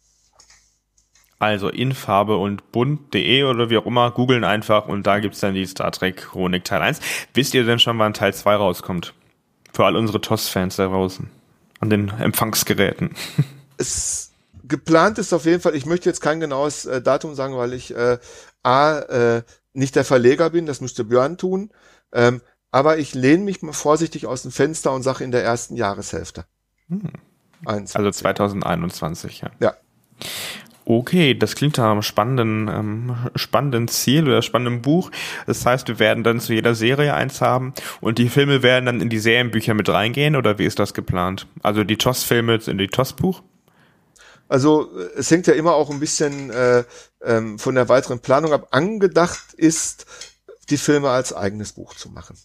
[1.42, 5.56] Also in Farbe und bunt.de oder wie auch immer, googeln einfach und da gibt's dann
[5.56, 7.00] die Star Trek Chronik Teil 1.
[7.34, 9.16] Wisst ihr denn schon, wann Teil 2 rauskommt?
[9.74, 11.32] Für all unsere TOS-Fans da draußen.
[11.80, 13.16] An den Empfangsgeräten.
[13.78, 14.32] Es
[14.64, 17.96] geplant ist auf jeden Fall, ich möchte jetzt kein genaues äh, Datum sagen, weil ich
[17.96, 18.20] äh,
[18.62, 19.42] A, äh,
[19.74, 21.72] nicht der Verleger bin, das müsste Björn tun.
[22.14, 25.76] Ähm, aber ich lehne mich mal vorsichtig aus dem Fenster und sage in der ersten
[25.76, 26.46] Jahreshälfte.
[26.90, 27.14] Hm.
[27.66, 29.50] Also 2021, ja.
[29.60, 29.74] Ja.
[30.84, 35.12] Okay, das klingt nach einem spannenden, ähm, spannenden Ziel oder spannenden Buch.
[35.46, 39.02] Das heißt, wir werden dann zu jeder Serie eins haben und die Filme werden dann
[39.02, 41.48] in die Serienbücher mit reingehen oder wie ist das geplant?
[41.62, 43.44] Also die TOS-Filme in die TOS-Buch?
[44.48, 46.84] Also es hängt ja immer auch ein bisschen äh,
[47.24, 48.68] ähm, von der weiteren Planung ab.
[48.72, 50.06] Angedacht ist,
[50.70, 52.38] die Filme als eigenes Buch zu machen.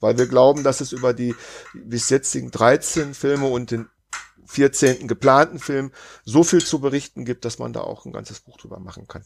[0.00, 1.34] Weil wir glauben, dass es über die
[1.74, 3.88] bis jetzigen 13 Filme und den
[4.46, 5.08] 14.
[5.08, 5.92] geplanten Film
[6.24, 9.24] so viel zu berichten gibt, dass man da auch ein ganzes Buch drüber machen kann.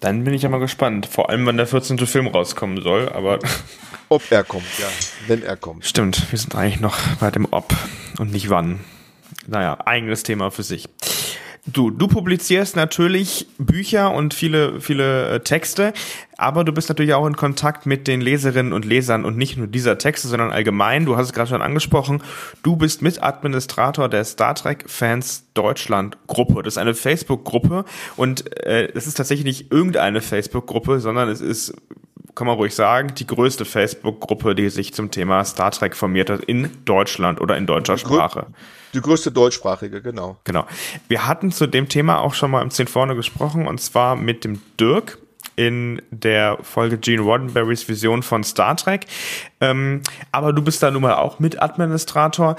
[0.00, 1.06] Dann bin ich ja mal gespannt.
[1.06, 1.98] Vor allem, wann der 14.
[2.06, 3.38] Film rauskommen soll, aber.
[4.08, 4.88] Ob er kommt, ja.
[5.28, 5.86] Wenn er kommt.
[5.86, 7.74] Stimmt, wir sind eigentlich noch bei dem Ob
[8.18, 8.80] und nicht wann.
[9.46, 10.88] Naja, eigenes Thema für sich.
[11.66, 15.94] Du, du publizierst natürlich Bücher und viele, viele äh, Texte,
[16.36, 19.66] aber du bist natürlich auch in Kontakt mit den Leserinnen und Lesern und nicht nur
[19.66, 21.06] dieser Texte, sondern allgemein.
[21.06, 22.22] Du hast es gerade schon angesprochen.
[22.62, 26.62] Du bist Mitadministrator der Star Trek Fans Deutschland Gruppe.
[26.62, 27.86] Das ist eine Facebook-Gruppe
[28.16, 31.74] und äh, es ist tatsächlich nicht irgendeine Facebook-Gruppe, sondern es ist
[32.34, 36.42] kann man ruhig sagen, die größte Facebook-Gruppe, die sich zum Thema Star Trek formiert hat
[36.44, 38.48] in Deutschland oder in deutscher Sprache.
[38.94, 40.36] Die größte deutschsprachige, genau.
[40.44, 40.66] Genau.
[41.08, 44.44] Wir hatten zu dem Thema auch schon mal im 10 vorne gesprochen und zwar mit
[44.44, 45.18] dem Dirk
[45.56, 49.06] in der Folge Gene Roddenberrys Vision von Star Trek.
[49.60, 52.56] Ähm, aber du bist da nun mal auch Mitadministrator.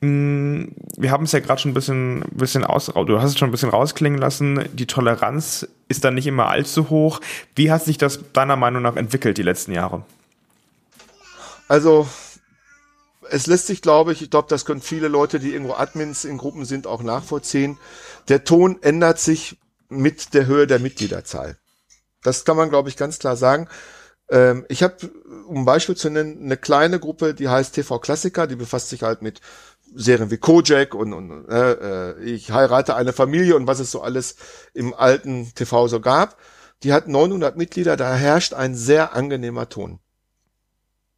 [0.00, 3.48] Hm, wir haben es ja gerade schon ein bisschen, bisschen aus, du hast es schon
[3.48, 4.68] ein bisschen rausklingen lassen.
[4.72, 7.20] Die Toleranz ist dann nicht immer allzu hoch.
[7.54, 10.02] Wie hat sich das deiner Meinung nach entwickelt die letzten Jahre?
[11.68, 12.08] Also,
[13.30, 16.38] es lässt sich, glaube ich, ich glaube, das können viele Leute, die irgendwo Admins in
[16.38, 17.78] Gruppen sind, auch nachvollziehen.
[18.28, 19.58] Der Ton ändert sich
[19.88, 21.56] mit der Höhe der Mitgliederzahl.
[22.22, 23.68] Das kann man, glaube ich, ganz klar sagen.
[24.30, 25.10] Ähm, ich habe,
[25.46, 29.02] um ein Beispiel zu nennen, eine kleine Gruppe, die heißt TV Klassiker, die befasst sich
[29.02, 29.40] halt mit
[29.94, 31.72] Serien wie Kojak und, und äh,
[32.12, 34.36] äh, ich heirate eine Familie und was es so alles
[34.72, 36.36] im alten TV so gab.
[36.82, 40.00] Die hat 900 Mitglieder, da herrscht ein sehr angenehmer Ton.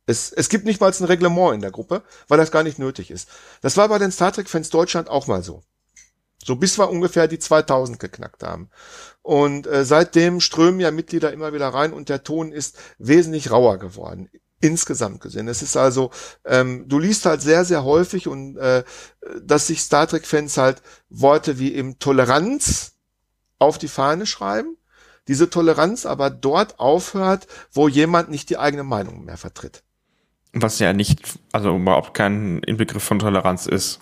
[0.06, 3.10] Es, es gibt nicht mal ein Reglement in der Gruppe, weil das gar nicht nötig
[3.10, 3.28] ist.
[3.60, 5.62] Das war bei den Star Trek Fans Deutschland auch mal so.
[6.44, 8.68] So bis wir ungefähr die 2000 geknackt haben.
[9.22, 13.78] Und äh, seitdem strömen ja Mitglieder immer wieder rein und der Ton ist wesentlich rauer
[13.78, 14.28] geworden
[14.62, 15.48] insgesamt gesehen.
[15.48, 16.10] Es ist also,
[16.44, 18.84] ähm, du liest halt sehr, sehr häufig und äh,
[19.42, 22.92] dass sich Star Trek-Fans halt Worte wie eben Toleranz
[23.58, 24.76] auf die Fahne schreiben,
[25.28, 29.82] diese Toleranz aber dort aufhört, wo jemand nicht die eigene Meinung mehr vertritt.
[30.52, 34.00] Was ja nicht, also überhaupt kein Inbegriff von Toleranz ist.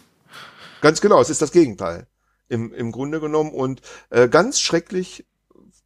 [0.80, 2.06] Ganz genau, es ist das Gegenteil.
[2.48, 3.80] Im, im Grunde genommen und
[4.10, 5.24] äh, ganz schrecklich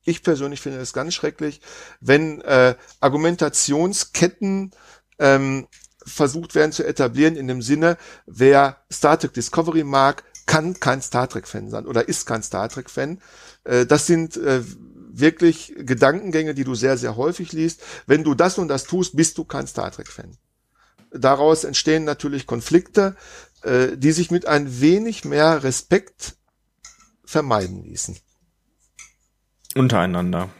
[0.04, 1.60] ich persönlich finde es ganz schrecklich,
[2.00, 4.70] wenn äh, Argumentationsketten
[5.18, 5.66] ähm,
[6.06, 7.96] versucht werden zu etablieren in dem Sinne,
[8.26, 13.20] wer Star Trek Discovery mag, kann kein Star Trek-Fan sein oder ist kein Star Trek-Fan.
[13.64, 14.62] Äh, das sind äh,
[15.10, 17.82] wirklich Gedankengänge, die du sehr, sehr häufig liest.
[18.06, 20.36] Wenn du das und das tust, bist du kein Star Trek-Fan.
[21.14, 23.14] Daraus entstehen natürlich Konflikte,
[23.62, 26.34] äh, die sich mit ein wenig mehr Respekt
[27.24, 28.18] vermeiden ließen.
[29.76, 30.50] Untereinander.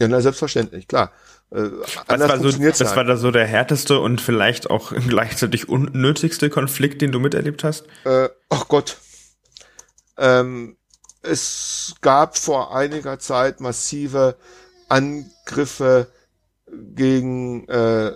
[0.00, 1.12] Ja, na, selbstverständlich, klar.
[1.50, 1.70] Äh,
[2.06, 2.96] was war, so, was halt.
[2.96, 7.86] war da so der härteste und vielleicht auch gleichzeitig unnötigste Konflikt, den du miterlebt hast?
[8.04, 8.96] Äh, ach Gott.
[10.16, 10.76] Ähm,
[11.22, 14.36] es gab vor einiger Zeit massive
[14.88, 16.06] Angriffe
[16.70, 18.12] gegen äh,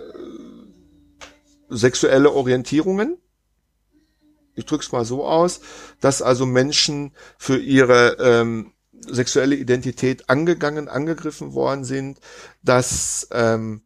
[1.69, 3.17] sexuelle Orientierungen.
[4.55, 5.59] Ich drück's mal so aus,
[5.99, 8.71] dass also Menschen für ihre ähm,
[9.07, 12.19] sexuelle Identität angegangen, angegriffen worden sind,
[12.63, 13.81] dass ähm,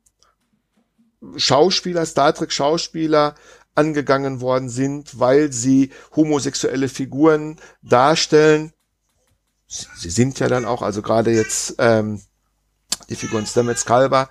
[1.36, 3.36] Schauspieler, Star Trek Schauspieler
[3.76, 8.74] angegangen worden sind, weil sie homosexuelle Figuren darstellen.
[9.68, 12.22] Sie sind ja dann auch, also gerade jetzt ähm,
[13.10, 14.30] die Figuren Stamets Kalber,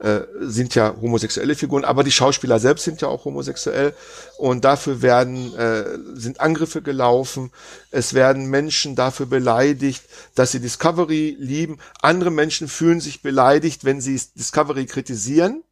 [0.00, 3.94] äh, sind ja homosexuelle Figuren, aber die Schauspieler selbst sind ja auch homosexuell
[4.38, 5.84] und dafür werden äh,
[6.14, 7.52] sind Angriffe gelaufen.
[7.92, 10.02] Es werden Menschen dafür beleidigt,
[10.34, 11.78] dass sie Discovery lieben.
[12.02, 15.62] Andere Menschen fühlen sich beleidigt, wenn sie Discovery kritisieren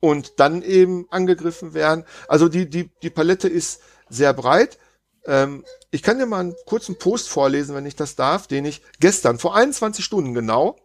[0.00, 2.04] und dann eben angegriffen werden.
[2.26, 4.78] Also die die die Palette ist sehr breit.
[5.26, 8.82] Ähm, ich kann dir mal einen kurzen Post vorlesen, wenn ich das darf, den ich
[8.98, 10.76] gestern vor 21 Stunden genau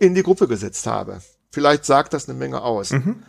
[0.00, 1.20] in die Gruppe gesetzt habe.
[1.52, 2.90] Vielleicht sagt das eine Menge aus.
[2.90, 3.22] Mhm.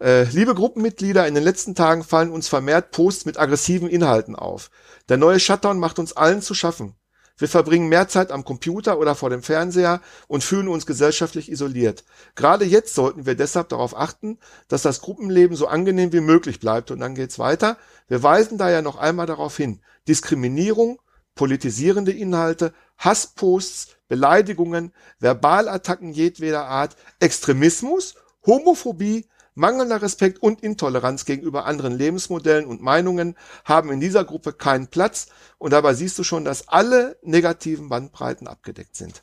[0.00, 4.70] Äh, liebe Gruppenmitglieder, in den letzten Tagen fallen uns vermehrt Posts mit aggressiven Inhalten auf.
[5.08, 6.94] Der neue Shutdown macht uns allen zu schaffen.
[7.38, 12.04] Wir verbringen mehr Zeit am Computer oder vor dem Fernseher und fühlen uns gesellschaftlich isoliert.
[12.34, 14.38] Gerade jetzt sollten wir deshalb darauf achten,
[14.68, 16.90] dass das Gruppenleben so angenehm wie möglich bleibt.
[16.90, 17.78] Und dann geht's weiter.
[18.06, 19.80] Wir weisen daher noch einmal darauf hin.
[20.06, 21.00] Diskriminierung,
[21.34, 28.14] politisierende Inhalte, Hassposts, Beleidigungen, Verbalattacken jedweder Art, Extremismus,
[28.46, 34.86] Homophobie, Mangelnder Respekt und Intoleranz gegenüber anderen Lebensmodellen und Meinungen haben in dieser Gruppe keinen
[34.86, 35.28] Platz
[35.58, 39.20] und dabei siehst du schon, dass alle negativen Bandbreiten abgedeckt sind.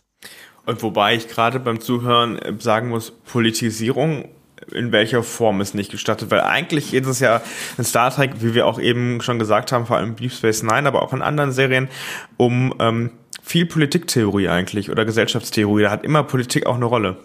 [0.66, 4.30] Und wobei ich gerade beim Zuhören äh, sagen muss, Politisierung
[4.72, 7.42] in welcher Form ist nicht gestattet, weil eigentlich ist es ja
[7.78, 10.88] in Star Trek, wie wir auch eben schon gesagt haben, vor allem Deep Space Nine,
[10.88, 11.90] aber auch in anderen Serien,
[12.38, 15.84] um ähm, viel Politiktheorie eigentlich oder Gesellschaftstheorie.
[15.84, 17.18] Da hat immer Politik auch eine Rolle.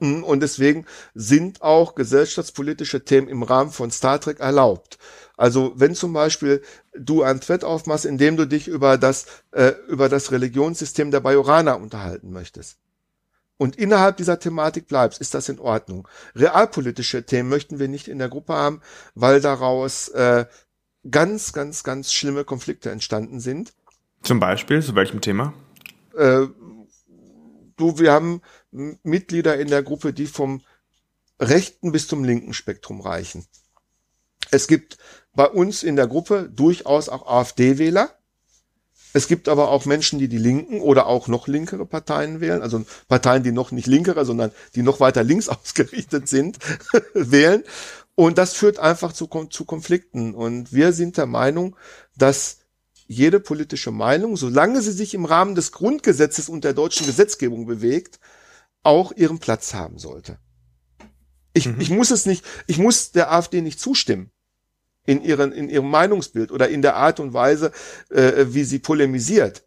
[0.00, 4.98] Mhm, und deswegen sind auch gesellschaftspolitische Themen im Rahmen von Star Trek erlaubt.
[5.36, 6.62] Also wenn zum Beispiel
[6.98, 11.20] du ein Thread aufmachst, in dem du dich über das, äh, über das Religionssystem der
[11.20, 12.78] Bajoraner unterhalten möchtest
[13.58, 16.08] und innerhalb dieser Thematik bleibst, ist das in Ordnung.
[16.34, 18.80] Realpolitische Themen möchten wir nicht in der Gruppe haben,
[19.14, 20.46] weil daraus äh,
[21.10, 23.74] ganz, ganz, ganz schlimme Konflikte entstanden sind.
[24.22, 25.54] Zum Beispiel, zu welchem Thema?
[26.16, 26.46] Äh,
[27.76, 30.62] du, wir haben Mitglieder in der Gruppe, die vom
[31.40, 33.46] rechten bis zum linken Spektrum reichen.
[34.50, 34.98] Es gibt
[35.34, 38.17] bei uns in der Gruppe durchaus auch AfD-Wähler.
[39.18, 42.84] Es gibt aber auch Menschen, die die Linken oder auch noch linkere Parteien wählen, also
[43.08, 46.58] Parteien, die noch nicht linkere, sondern die noch weiter links ausgerichtet sind,
[47.14, 47.64] wählen.
[48.14, 50.36] Und das führt einfach zu, zu Konflikten.
[50.36, 51.74] Und wir sind der Meinung,
[52.16, 52.58] dass
[53.08, 58.20] jede politische Meinung, solange sie sich im Rahmen des Grundgesetzes und der deutschen Gesetzgebung bewegt,
[58.84, 60.38] auch ihren Platz haben sollte.
[61.54, 61.80] Ich, mhm.
[61.80, 64.30] ich muss es nicht, ich muss der AfD nicht zustimmen
[65.08, 67.72] in, ihren, in ihrem Meinungsbild oder in der Art und Weise,
[68.10, 69.64] äh, wie sie polemisiert.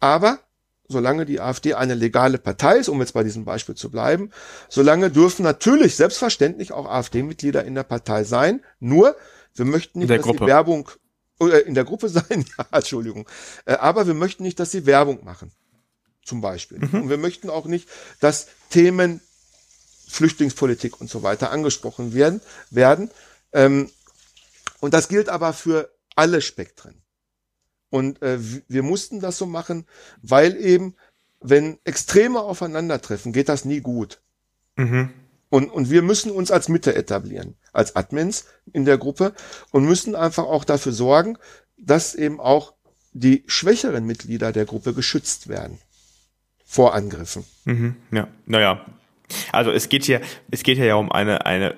[0.00, 0.40] Aber
[0.86, 4.30] solange die AfD eine legale Partei ist, um jetzt bei diesem Beispiel zu bleiben,
[4.68, 8.62] solange dürfen natürlich selbstverständlich auch AfD-Mitglieder in der Partei sein.
[8.78, 9.16] Nur,
[9.54, 10.40] wir möchten nicht, dass Gruppe.
[10.40, 10.90] die Werbung
[11.40, 13.26] äh, in der Gruppe sein, ja, Entschuldigung.
[13.64, 15.52] Äh, aber wir möchten nicht, dass sie Werbung machen.
[16.22, 16.80] Zum Beispiel.
[16.80, 17.02] Mhm.
[17.02, 17.88] Und wir möchten auch nicht,
[18.20, 19.22] dass Themen
[20.06, 23.10] Flüchtlingspolitik und so weiter angesprochen werden, werden.
[23.54, 23.90] Ähm,
[24.86, 27.02] und das gilt aber für alle Spektren.
[27.90, 29.84] Und äh, wir mussten das so machen,
[30.22, 30.94] weil eben,
[31.40, 34.20] wenn Extreme aufeinandertreffen, geht das nie gut.
[34.76, 35.10] Mhm.
[35.48, 39.34] Und, und wir müssen uns als Mitte etablieren, als Admins in der Gruppe
[39.72, 41.36] und müssen einfach auch dafür sorgen,
[41.76, 42.74] dass eben auch
[43.12, 45.80] die schwächeren Mitglieder der Gruppe geschützt werden
[46.64, 47.44] vor Angriffen.
[47.64, 48.86] Mhm, ja, naja.
[49.50, 50.20] Also es geht hier,
[50.52, 51.74] es geht hier ja um eine, eine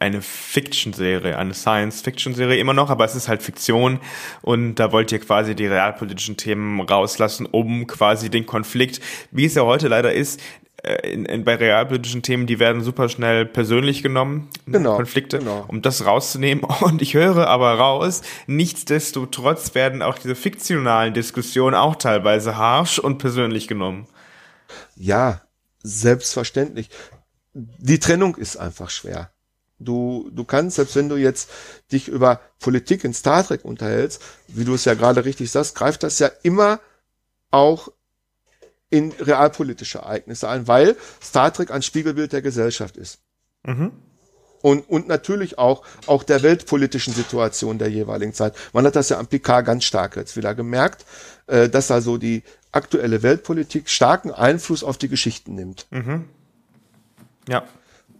[0.00, 4.00] eine Fiction-Serie, eine Science-Fiction-Serie immer noch, aber es ist halt Fiktion
[4.40, 9.54] und da wollt ihr quasi die realpolitischen Themen rauslassen, um quasi den Konflikt, wie es
[9.54, 10.40] ja heute leider ist,
[10.82, 15.66] äh, in, in, bei realpolitischen Themen, die werden super schnell persönlich genommen, genau, Konflikte, genau.
[15.68, 16.64] um das rauszunehmen.
[16.80, 23.18] Und ich höre aber raus, nichtsdestotrotz werden auch diese fiktionalen Diskussionen auch teilweise harsh und
[23.18, 24.06] persönlich genommen.
[24.96, 25.42] Ja,
[25.82, 26.88] selbstverständlich.
[27.52, 29.30] Die Trennung ist einfach schwer.
[29.80, 31.50] Du, du kannst, selbst wenn du jetzt
[31.90, 36.02] dich über Politik in Star Trek unterhältst, wie du es ja gerade richtig sagst, greift
[36.02, 36.80] das ja immer
[37.50, 37.88] auch
[38.90, 43.20] in realpolitische Ereignisse ein, weil Star Trek ein Spiegelbild der Gesellschaft ist.
[43.64, 43.92] Mhm.
[44.62, 48.54] Und, und natürlich auch, auch der weltpolitischen Situation der jeweiligen Zeit.
[48.74, 51.06] Man hat das ja am PK ganz stark jetzt wieder gemerkt,
[51.46, 55.86] äh, dass also die aktuelle Weltpolitik starken Einfluss auf die Geschichten nimmt.
[55.90, 56.28] Mhm.
[57.48, 57.64] Ja.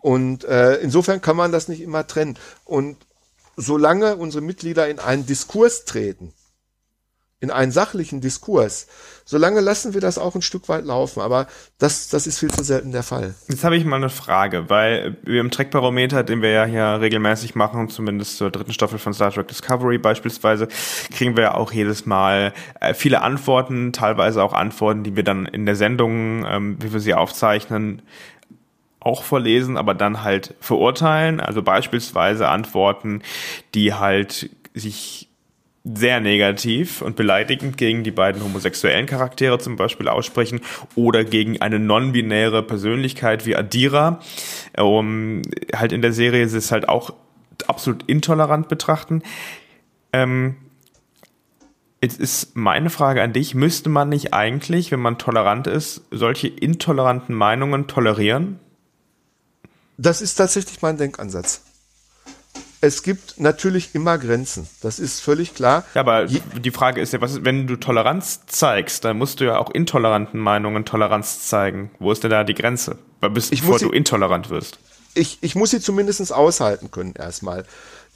[0.00, 2.38] Und äh, insofern kann man das nicht immer trennen.
[2.64, 2.96] Und
[3.56, 6.32] solange unsere Mitglieder in einen Diskurs treten,
[7.42, 8.86] in einen sachlichen Diskurs,
[9.24, 11.20] solange lassen wir das auch ein Stück weit laufen.
[11.20, 11.46] Aber
[11.78, 13.34] das, das ist viel zu selten der Fall.
[13.48, 17.54] Jetzt habe ich mal eine Frage, weil wir im Trackbarometer, den wir ja hier regelmäßig
[17.54, 20.68] machen, zumindest zur dritten Staffel von Star Trek Discovery beispielsweise,
[21.14, 25.64] kriegen wir auch jedes Mal äh, viele Antworten, teilweise auch Antworten, die wir dann in
[25.64, 28.02] der Sendung, ähm, wie wir sie aufzeichnen,
[29.00, 31.40] auch vorlesen, aber dann halt verurteilen.
[31.40, 33.22] Also beispielsweise Antworten,
[33.74, 35.28] die halt sich
[35.82, 40.60] sehr negativ und beleidigend gegen die beiden homosexuellen Charaktere zum Beispiel aussprechen
[40.94, 44.20] oder gegen eine non-binäre Persönlichkeit wie Adira.
[44.76, 45.40] Um,
[45.74, 47.14] halt in der Serie ist es halt auch
[47.66, 49.22] absolut intolerant betrachten.
[50.12, 50.56] Ähm,
[52.02, 56.48] Jetzt ist meine Frage an dich, müsste man nicht eigentlich, wenn man tolerant ist, solche
[56.48, 58.58] intoleranten Meinungen tolerieren?
[60.00, 61.60] Das ist tatsächlich mein Denkansatz.
[62.80, 64.66] Es gibt natürlich immer Grenzen.
[64.80, 65.84] Das ist völlig klar.
[65.94, 69.40] Ja, aber Je die Frage ist ja, was ist, wenn du Toleranz zeigst, dann musst
[69.40, 71.90] du ja auch intoleranten Meinungen Toleranz zeigen.
[71.98, 72.96] Wo ist denn da die Grenze?
[73.34, 74.78] Bis, bevor sie, du intolerant wirst.
[75.12, 77.66] Ich, ich muss sie zumindest aushalten können erstmal.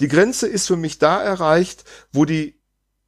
[0.01, 2.55] Die Grenze ist für mich da erreicht, wo die,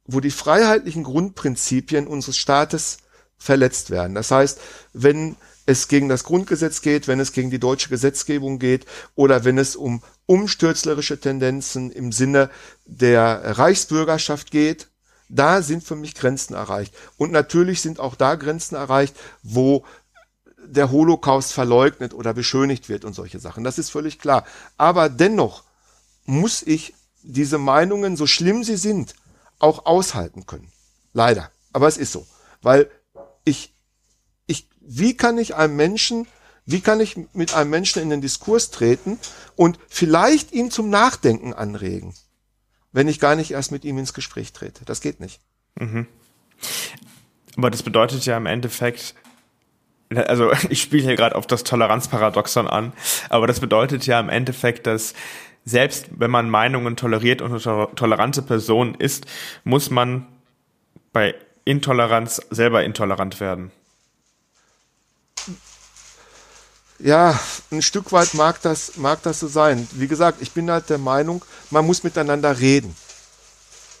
[0.05, 2.99] wo die freiheitlichen Grundprinzipien unseres Staates
[3.39, 4.13] verletzt werden.
[4.13, 4.61] Das heißt,
[4.93, 5.35] wenn
[5.67, 9.75] es gegen das Grundgesetz geht, wenn es gegen die deutsche Gesetzgebung geht oder wenn es
[9.75, 12.49] um umstürzlerische Tendenzen im Sinne
[12.85, 14.87] der Reichsbürgerschaft geht,
[15.29, 16.95] da sind für mich Grenzen erreicht.
[17.17, 19.85] Und natürlich sind auch da Grenzen erreicht, wo
[20.65, 23.65] der Holocaust verleugnet oder beschönigt wird und solche Sachen.
[23.65, 24.45] Das ist völlig klar.
[24.77, 25.63] Aber dennoch
[26.25, 26.93] muss ich
[27.23, 29.15] diese Meinungen, so schlimm sie sind,
[29.59, 30.71] auch aushalten können.
[31.13, 31.51] Leider.
[31.73, 32.25] Aber es ist so.
[32.61, 32.89] Weil
[33.43, 33.73] ich,
[34.87, 36.27] wie kann ich einem Menschen,
[36.65, 39.19] wie kann ich mit einem Menschen in den Diskurs treten
[39.55, 42.13] und vielleicht ihn zum Nachdenken anregen,
[42.91, 44.85] wenn ich gar nicht erst mit ihm ins Gespräch trete?
[44.85, 45.41] Das geht nicht.
[45.75, 46.07] Mhm.
[47.57, 49.13] Aber das bedeutet ja im Endeffekt,
[50.09, 52.93] also ich spiele hier gerade auf das Toleranzparadoxon an,
[53.29, 55.13] aber das bedeutet ja im Endeffekt, dass
[55.65, 59.25] selbst wenn man Meinungen toleriert und eine tolerante Person ist,
[59.65, 60.25] muss man
[61.11, 61.35] bei
[61.65, 63.71] Intoleranz selber intolerant werden.
[66.99, 67.39] Ja,
[67.71, 69.87] ein Stück weit mag das, mag das so sein.
[69.93, 72.95] Wie gesagt, ich bin halt der Meinung, man muss miteinander reden.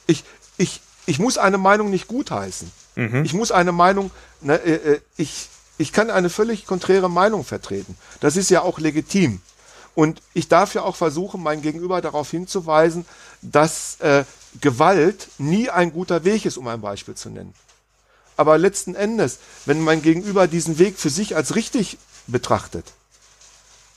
[0.07, 0.23] Ich,
[0.57, 2.71] ich, ich muss eine Meinung nicht gutheißen.
[2.95, 3.23] Mhm.
[3.23, 4.09] Ich muss eine Meinung,
[4.41, 7.95] ne, äh, äh ich, ich kann eine völlig konträre Meinung vertreten.
[8.19, 9.41] Das ist ja auch legitim.
[9.93, 13.05] Und ich darf ja auch versuchen, mein Gegenüber darauf hinzuweisen,
[13.41, 14.25] dass äh,
[14.59, 17.53] Gewalt nie ein guter Weg ist, um ein Beispiel zu nennen.
[18.37, 22.93] Aber letzten Endes, wenn mein Gegenüber diesen Weg für sich als richtig betrachtet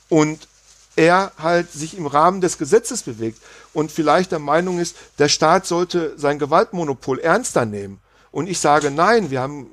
[0.09, 0.47] und
[0.95, 3.41] er halt sich im Rahmen des Gesetzes bewegt
[3.73, 7.99] und vielleicht der Meinung ist, der Staat sollte sein Gewaltmonopol ernster nehmen.
[8.31, 9.69] Und ich sage, nein, wir haben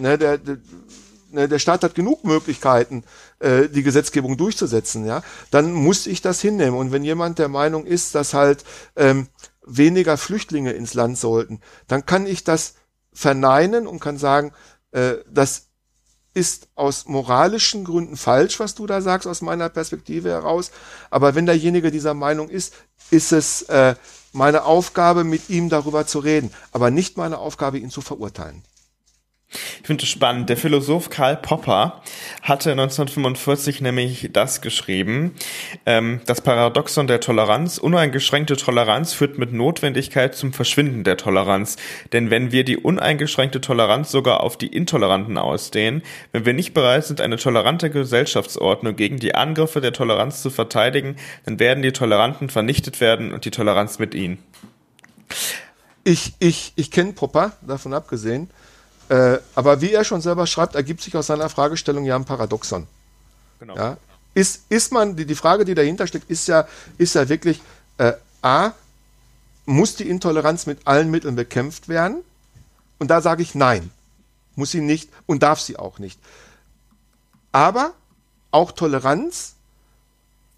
[0.00, 0.58] Ne, der, der,
[1.30, 3.04] ne, der Staat hat genug Möglichkeiten,
[3.38, 6.76] äh, die Gesetzgebung durchzusetzen, ja, dann muss ich das hinnehmen.
[6.76, 8.64] Und wenn jemand der Meinung ist, dass halt
[8.96, 9.28] ähm,
[9.64, 12.74] weniger Flüchtlinge ins Land sollten, dann kann ich das
[13.12, 14.52] verneinen und kann sagen,
[14.92, 15.65] äh, das
[16.36, 20.70] ist aus moralischen Gründen falsch, was du da sagst, aus meiner Perspektive heraus.
[21.08, 22.74] Aber wenn derjenige dieser Meinung ist,
[23.10, 23.94] ist es äh,
[24.34, 28.62] meine Aufgabe, mit ihm darüber zu reden, aber nicht meine Aufgabe, ihn zu verurteilen.
[29.48, 30.48] Ich finde es spannend.
[30.48, 32.02] Der Philosoph Karl Popper
[32.42, 35.36] hatte 1945 nämlich das geschrieben.
[35.86, 37.78] Ähm, das Paradoxon der Toleranz.
[37.78, 41.76] Uneingeschränkte Toleranz führt mit Notwendigkeit zum Verschwinden der Toleranz.
[42.12, 47.04] Denn wenn wir die uneingeschränkte Toleranz sogar auf die Intoleranten ausdehnen, wenn wir nicht bereit
[47.04, 52.50] sind, eine tolerante Gesellschaftsordnung gegen die Angriffe der Toleranz zu verteidigen, dann werden die Toleranten
[52.50, 54.38] vernichtet werden und die Toleranz mit ihnen.
[56.02, 58.50] Ich, ich, ich kenne Popper, davon abgesehen.
[59.08, 62.86] Äh, aber wie er schon selber schreibt, ergibt sich aus seiner Fragestellung ja ein Paradoxon.
[63.60, 63.76] Genau.
[63.76, 63.96] Ja?
[64.34, 66.66] Ist, ist man, die, die Frage, die dahinter steckt, ist ja,
[66.98, 67.60] ist ja wirklich,
[67.98, 68.72] äh, A,
[69.64, 72.22] muss die Intoleranz mit allen Mitteln bekämpft werden?
[72.98, 73.90] Und da sage ich nein.
[74.54, 76.18] Muss sie nicht und darf sie auch nicht.
[77.52, 77.92] Aber
[78.50, 79.54] auch Toleranz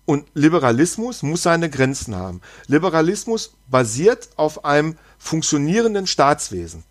[0.06, 2.40] und Liberalismus muss seine Grenzen haben.
[2.66, 6.84] Liberalismus basiert auf einem funktionierenden Staatswesen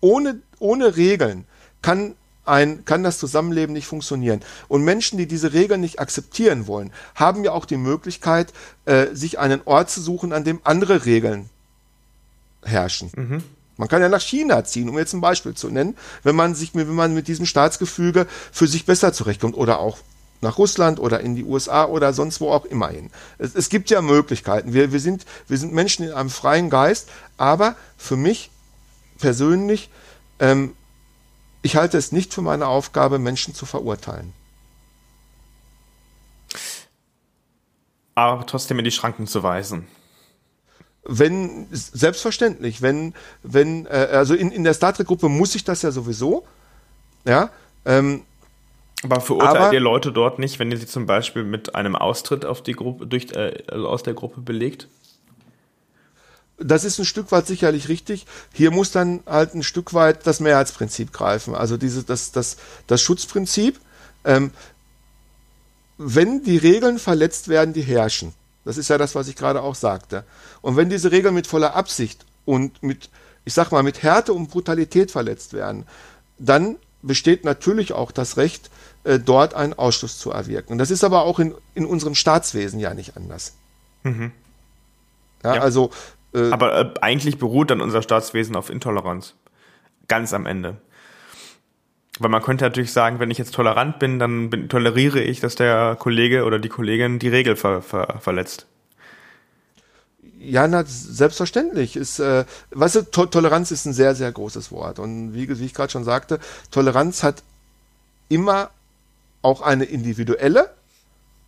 [0.00, 1.44] ohne, ohne Regeln
[1.82, 4.40] kann ein, kann das Zusammenleben nicht funktionieren.
[4.68, 8.52] Und Menschen, die diese Regeln nicht akzeptieren wollen, haben ja auch die Möglichkeit,
[8.86, 11.48] äh, sich einen Ort zu suchen, an dem andere Regeln
[12.62, 13.10] herrschen.
[13.16, 13.44] Mhm.
[13.76, 16.74] Man kann ja nach China ziehen, um jetzt ein Beispiel zu nennen, wenn man sich,
[16.74, 19.98] wenn man mit diesem Staatsgefüge für sich besser zurechtkommt oder auch
[20.42, 23.10] nach Russland oder in die USA oder sonst wo auch immer hin.
[23.38, 24.74] Es, es gibt ja Möglichkeiten.
[24.74, 28.50] Wir, wir, sind, wir sind Menschen in einem freien Geist, aber für mich
[29.20, 29.90] persönlich,
[30.38, 30.74] ähm,
[31.62, 34.32] ich halte es nicht für meine Aufgabe, Menschen zu verurteilen.
[38.14, 39.86] Aber trotzdem in die Schranken zu weisen.
[41.04, 45.90] Wenn, selbstverständlich, wenn, wenn, äh, also in, in der Star Trek-Gruppe muss ich das ja
[45.90, 46.46] sowieso,
[47.24, 47.50] ja,
[47.84, 48.22] ähm,
[49.02, 52.44] aber verurteilt aber, ihr Leute dort nicht, wenn ihr sie zum Beispiel mit einem Austritt
[52.44, 54.88] auf die Gruppe, durch, äh, also aus der Gruppe belegt?
[56.60, 58.26] Das ist ein Stück weit sicherlich richtig.
[58.52, 62.56] Hier muss dann halt ein Stück weit das Mehrheitsprinzip greifen, also diese, das, das,
[62.86, 63.80] das Schutzprinzip.
[64.24, 64.52] Ähm,
[65.96, 68.32] wenn die Regeln verletzt werden, die herrschen.
[68.64, 70.24] Das ist ja das, was ich gerade auch sagte.
[70.62, 73.10] Und wenn diese Regeln mit voller Absicht und mit,
[73.44, 75.86] ich sag mal, mit Härte und Brutalität verletzt werden,
[76.38, 78.70] dann besteht natürlich auch das Recht,
[79.04, 80.78] äh, dort einen Ausschluss zu erwirken.
[80.78, 83.54] Das ist aber auch in, in unserem Staatswesen ja nicht anders.
[84.02, 84.32] Mhm.
[85.42, 85.90] Ja, ja, also
[86.34, 89.34] äh, Aber äh, eigentlich beruht dann unser Staatswesen auf Intoleranz.
[90.08, 90.76] Ganz am Ende.
[92.18, 95.54] Weil man könnte natürlich sagen, wenn ich jetzt tolerant bin, dann bin, toleriere ich, dass
[95.54, 98.66] der Kollege oder die Kollegin die Regel ver, ver, verletzt.
[100.38, 101.96] Ja, na, selbstverständlich.
[101.96, 104.98] Ist, äh, weißt du, to Toleranz ist ein sehr, sehr großes Wort.
[104.98, 107.42] Und wie, wie ich gerade schon sagte, Toleranz hat
[108.28, 108.70] immer
[109.42, 110.70] auch eine individuelle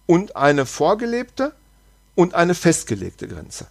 [0.06, 1.52] und eine vorgelebte
[2.14, 3.66] und eine festgelegte Grenze.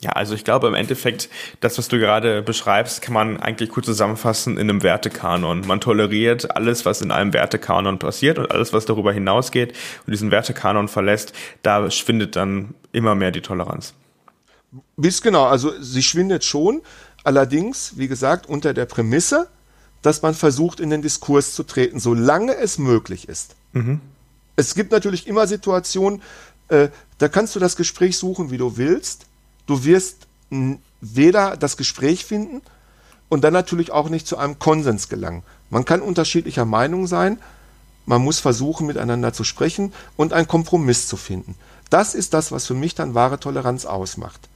[0.00, 1.30] Ja, also ich glaube im Endeffekt,
[1.60, 5.66] das, was du gerade beschreibst, kann man eigentlich gut zusammenfassen in einem Wertekanon.
[5.66, 9.74] Man toleriert alles, was in einem Wertekanon passiert und alles, was darüber hinausgeht
[10.06, 11.32] und diesen Wertekanon verlässt,
[11.62, 13.94] da schwindet dann immer mehr die Toleranz.
[14.98, 16.82] Bis genau, also sie schwindet schon,
[17.24, 19.48] allerdings, wie gesagt, unter der Prämisse,
[20.02, 23.56] dass man versucht, in den Diskurs zu treten, solange es möglich ist.
[23.72, 24.00] Mhm.
[24.56, 26.20] Es gibt natürlich immer Situationen,
[26.68, 29.26] äh, da kannst du das Gespräch suchen, wie du willst
[29.66, 30.26] Du wirst
[31.00, 32.62] weder das Gespräch finden
[33.28, 35.42] und dann natürlich auch nicht zu einem Konsens gelangen.
[35.70, 37.38] Man kann unterschiedlicher Meinung sein,
[38.06, 41.56] man muss versuchen, miteinander zu sprechen und einen Kompromiss zu finden.
[41.90, 44.48] Das ist das, was für mich dann wahre Toleranz ausmacht.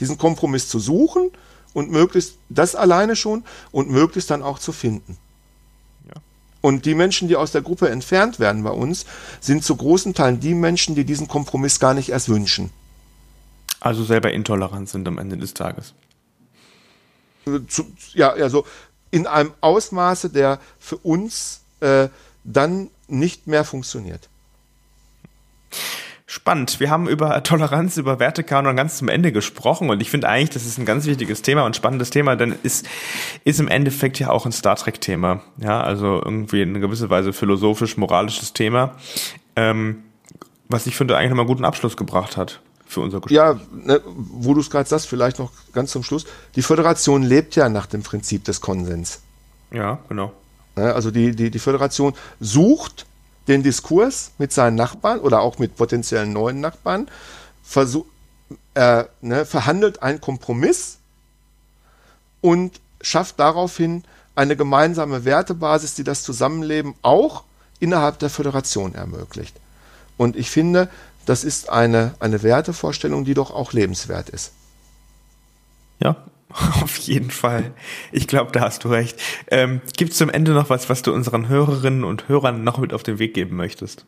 [0.00, 1.30] Diesen Kompromiss zu suchen
[1.72, 5.18] und möglichst das alleine schon und möglichst dann auch zu finden.
[6.06, 6.14] Ja.
[6.60, 9.06] Und die Menschen, die aus der Gruppe entfernt werden bei uns,
[9.40, 12.70] sind zu großen Teilen die Menschen, die diesen Kompromiss gar nicht erst wünschen.
[13.84, 15.92] Also selber intolerant sind am Ende des Tages.
[17.68, 18.64] Zu, ja, also
[19.10, 22.08] in einem Ausmaße, der für uns äh,
[22.44, 24.30] dann nicht mehr funktioniert.
[26.24, 26.80] Spannend.
[26.80, 30.64] Wir haben über Toleranz, über Wertekanon ganz zum Ende gesprochen und ich finde eigentlich, das
[30.64, 32.88] ist ein ganz wichtiges Thema und spannendes Thema, denn es ist,
[33.44, 35.42] ist im Endeffekt ja auch ein Star Trek-Thema.
[35.58, 38.96] Ja, also irgendwie in gewisser Weise philosophisch-moralisches Thema,
[39.56, 40.04] ähm,
[40.70, 43.36] was ich finde eigentlich nochmal einen guten Abschluss gebracht hat für unser Gespräch.
[43.36, 46.24] Ja, ne, wo du es gerade sagst, vielleicht noch ganz zum Schluss.
[46.56, 49.20] Die Föderation lebt ja nach dem Prinzip des Konsens.
[49.70, 50.32] Ja, genau.
[50.76, 53.06] Ne, also die, die, die Föderation sucht
[53.48, 57.08] den Diskurs mit seinen Nachbarn oder auch mit potenziellen neuen Nachbarn,
[57.62, 58.06] versuch,
[58.74, 60.98] äh, ne, verhandelt einen Kompromiss
[62.40, 64.04] und schafft daraufhin
[64.34, 67.44] eine gemeinsame Wertebasis, die das Zusammenleben auch
[67.80, 69.54] innerhalb der Föderation ermöglicht.
[70.16, 70.88] Und ich finde,
[71.24, 74.52] das ist eine, eine Wertevorstellung, die doch auch lebenswert ist.
[76.00, 76.16] Ja,
[76.82, 77.72] auf jeden Fall.
[78.12, 79.18] Ich glaube, da hast du recht.
[79.48, 82.92] Ähm, Gibt es zum Ende noch was, was du unseren Hörerinnen und Hörern noch mit
[82.92, 84.04] auf den Weg geben möchtest?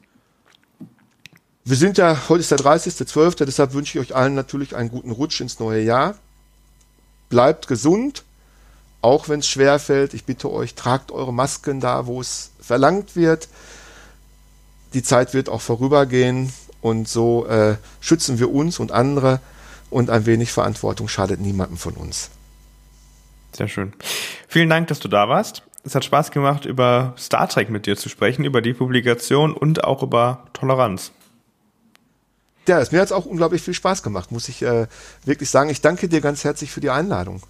[1.64, 5.10] Wir sind ja, heute ist der 30.12., deshalb wünsche ich euch allen natürlich einen guten
[5.10, 6.14] Rutsch ins neue Jahr.
[7.28, 8.22] Bleibt gesund,
[9.02, 10.14] auch wenn es schwer fällt.
[10.14, 13.48] Ich bitte euch, tragt eure Masken da, wo es verlangt wird.
[14.94, 16.52] Die Zeit wird auch vorübergehen.
[16.87, 19.41] Und so äh, schützen wir uns und andere
[19.91, 22.30] und ein wenig Verantwortung schadet niemandem von uns.
[23.51, 23.93] Sehr schön.
[24.47, 25.64] Vielen Dank, dass du da warst.
[25.82, 29.82] Es hat Spaß gemacht, über Star Trek mit dir zu sprechen, über die Publikation und
[29.82, 31.11] auch über Toleranz.
[32.68, 34.87] Ja, es mir hat es auch unglaublich viel Spaß gemacht, muss ich äh,
[35.24, 35.70] wirklich sagen.
[35.70, 37.43] Ich danke dir ganz herzlich für die Einladung.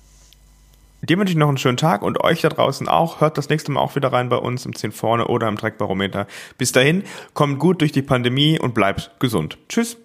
[1.09, 3.21] Dir wünsche ich noch einen schönen Tag und euch da draußen auch.
[3.21, 6.27] Hört das nächste Mal auch wieder rein bei uns im 10 vorne oder im Trackbarometer.
[6.59, 9.57] Bis dahin, kommt gut durch die Pandemie und bleibt gesund.
[9.69, 9.97] Tschüss.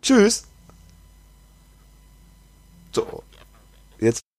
[0.00, 0.48] Tschüss.
[2.92, 3.22] So.
[3.98, 4.29] Jetzt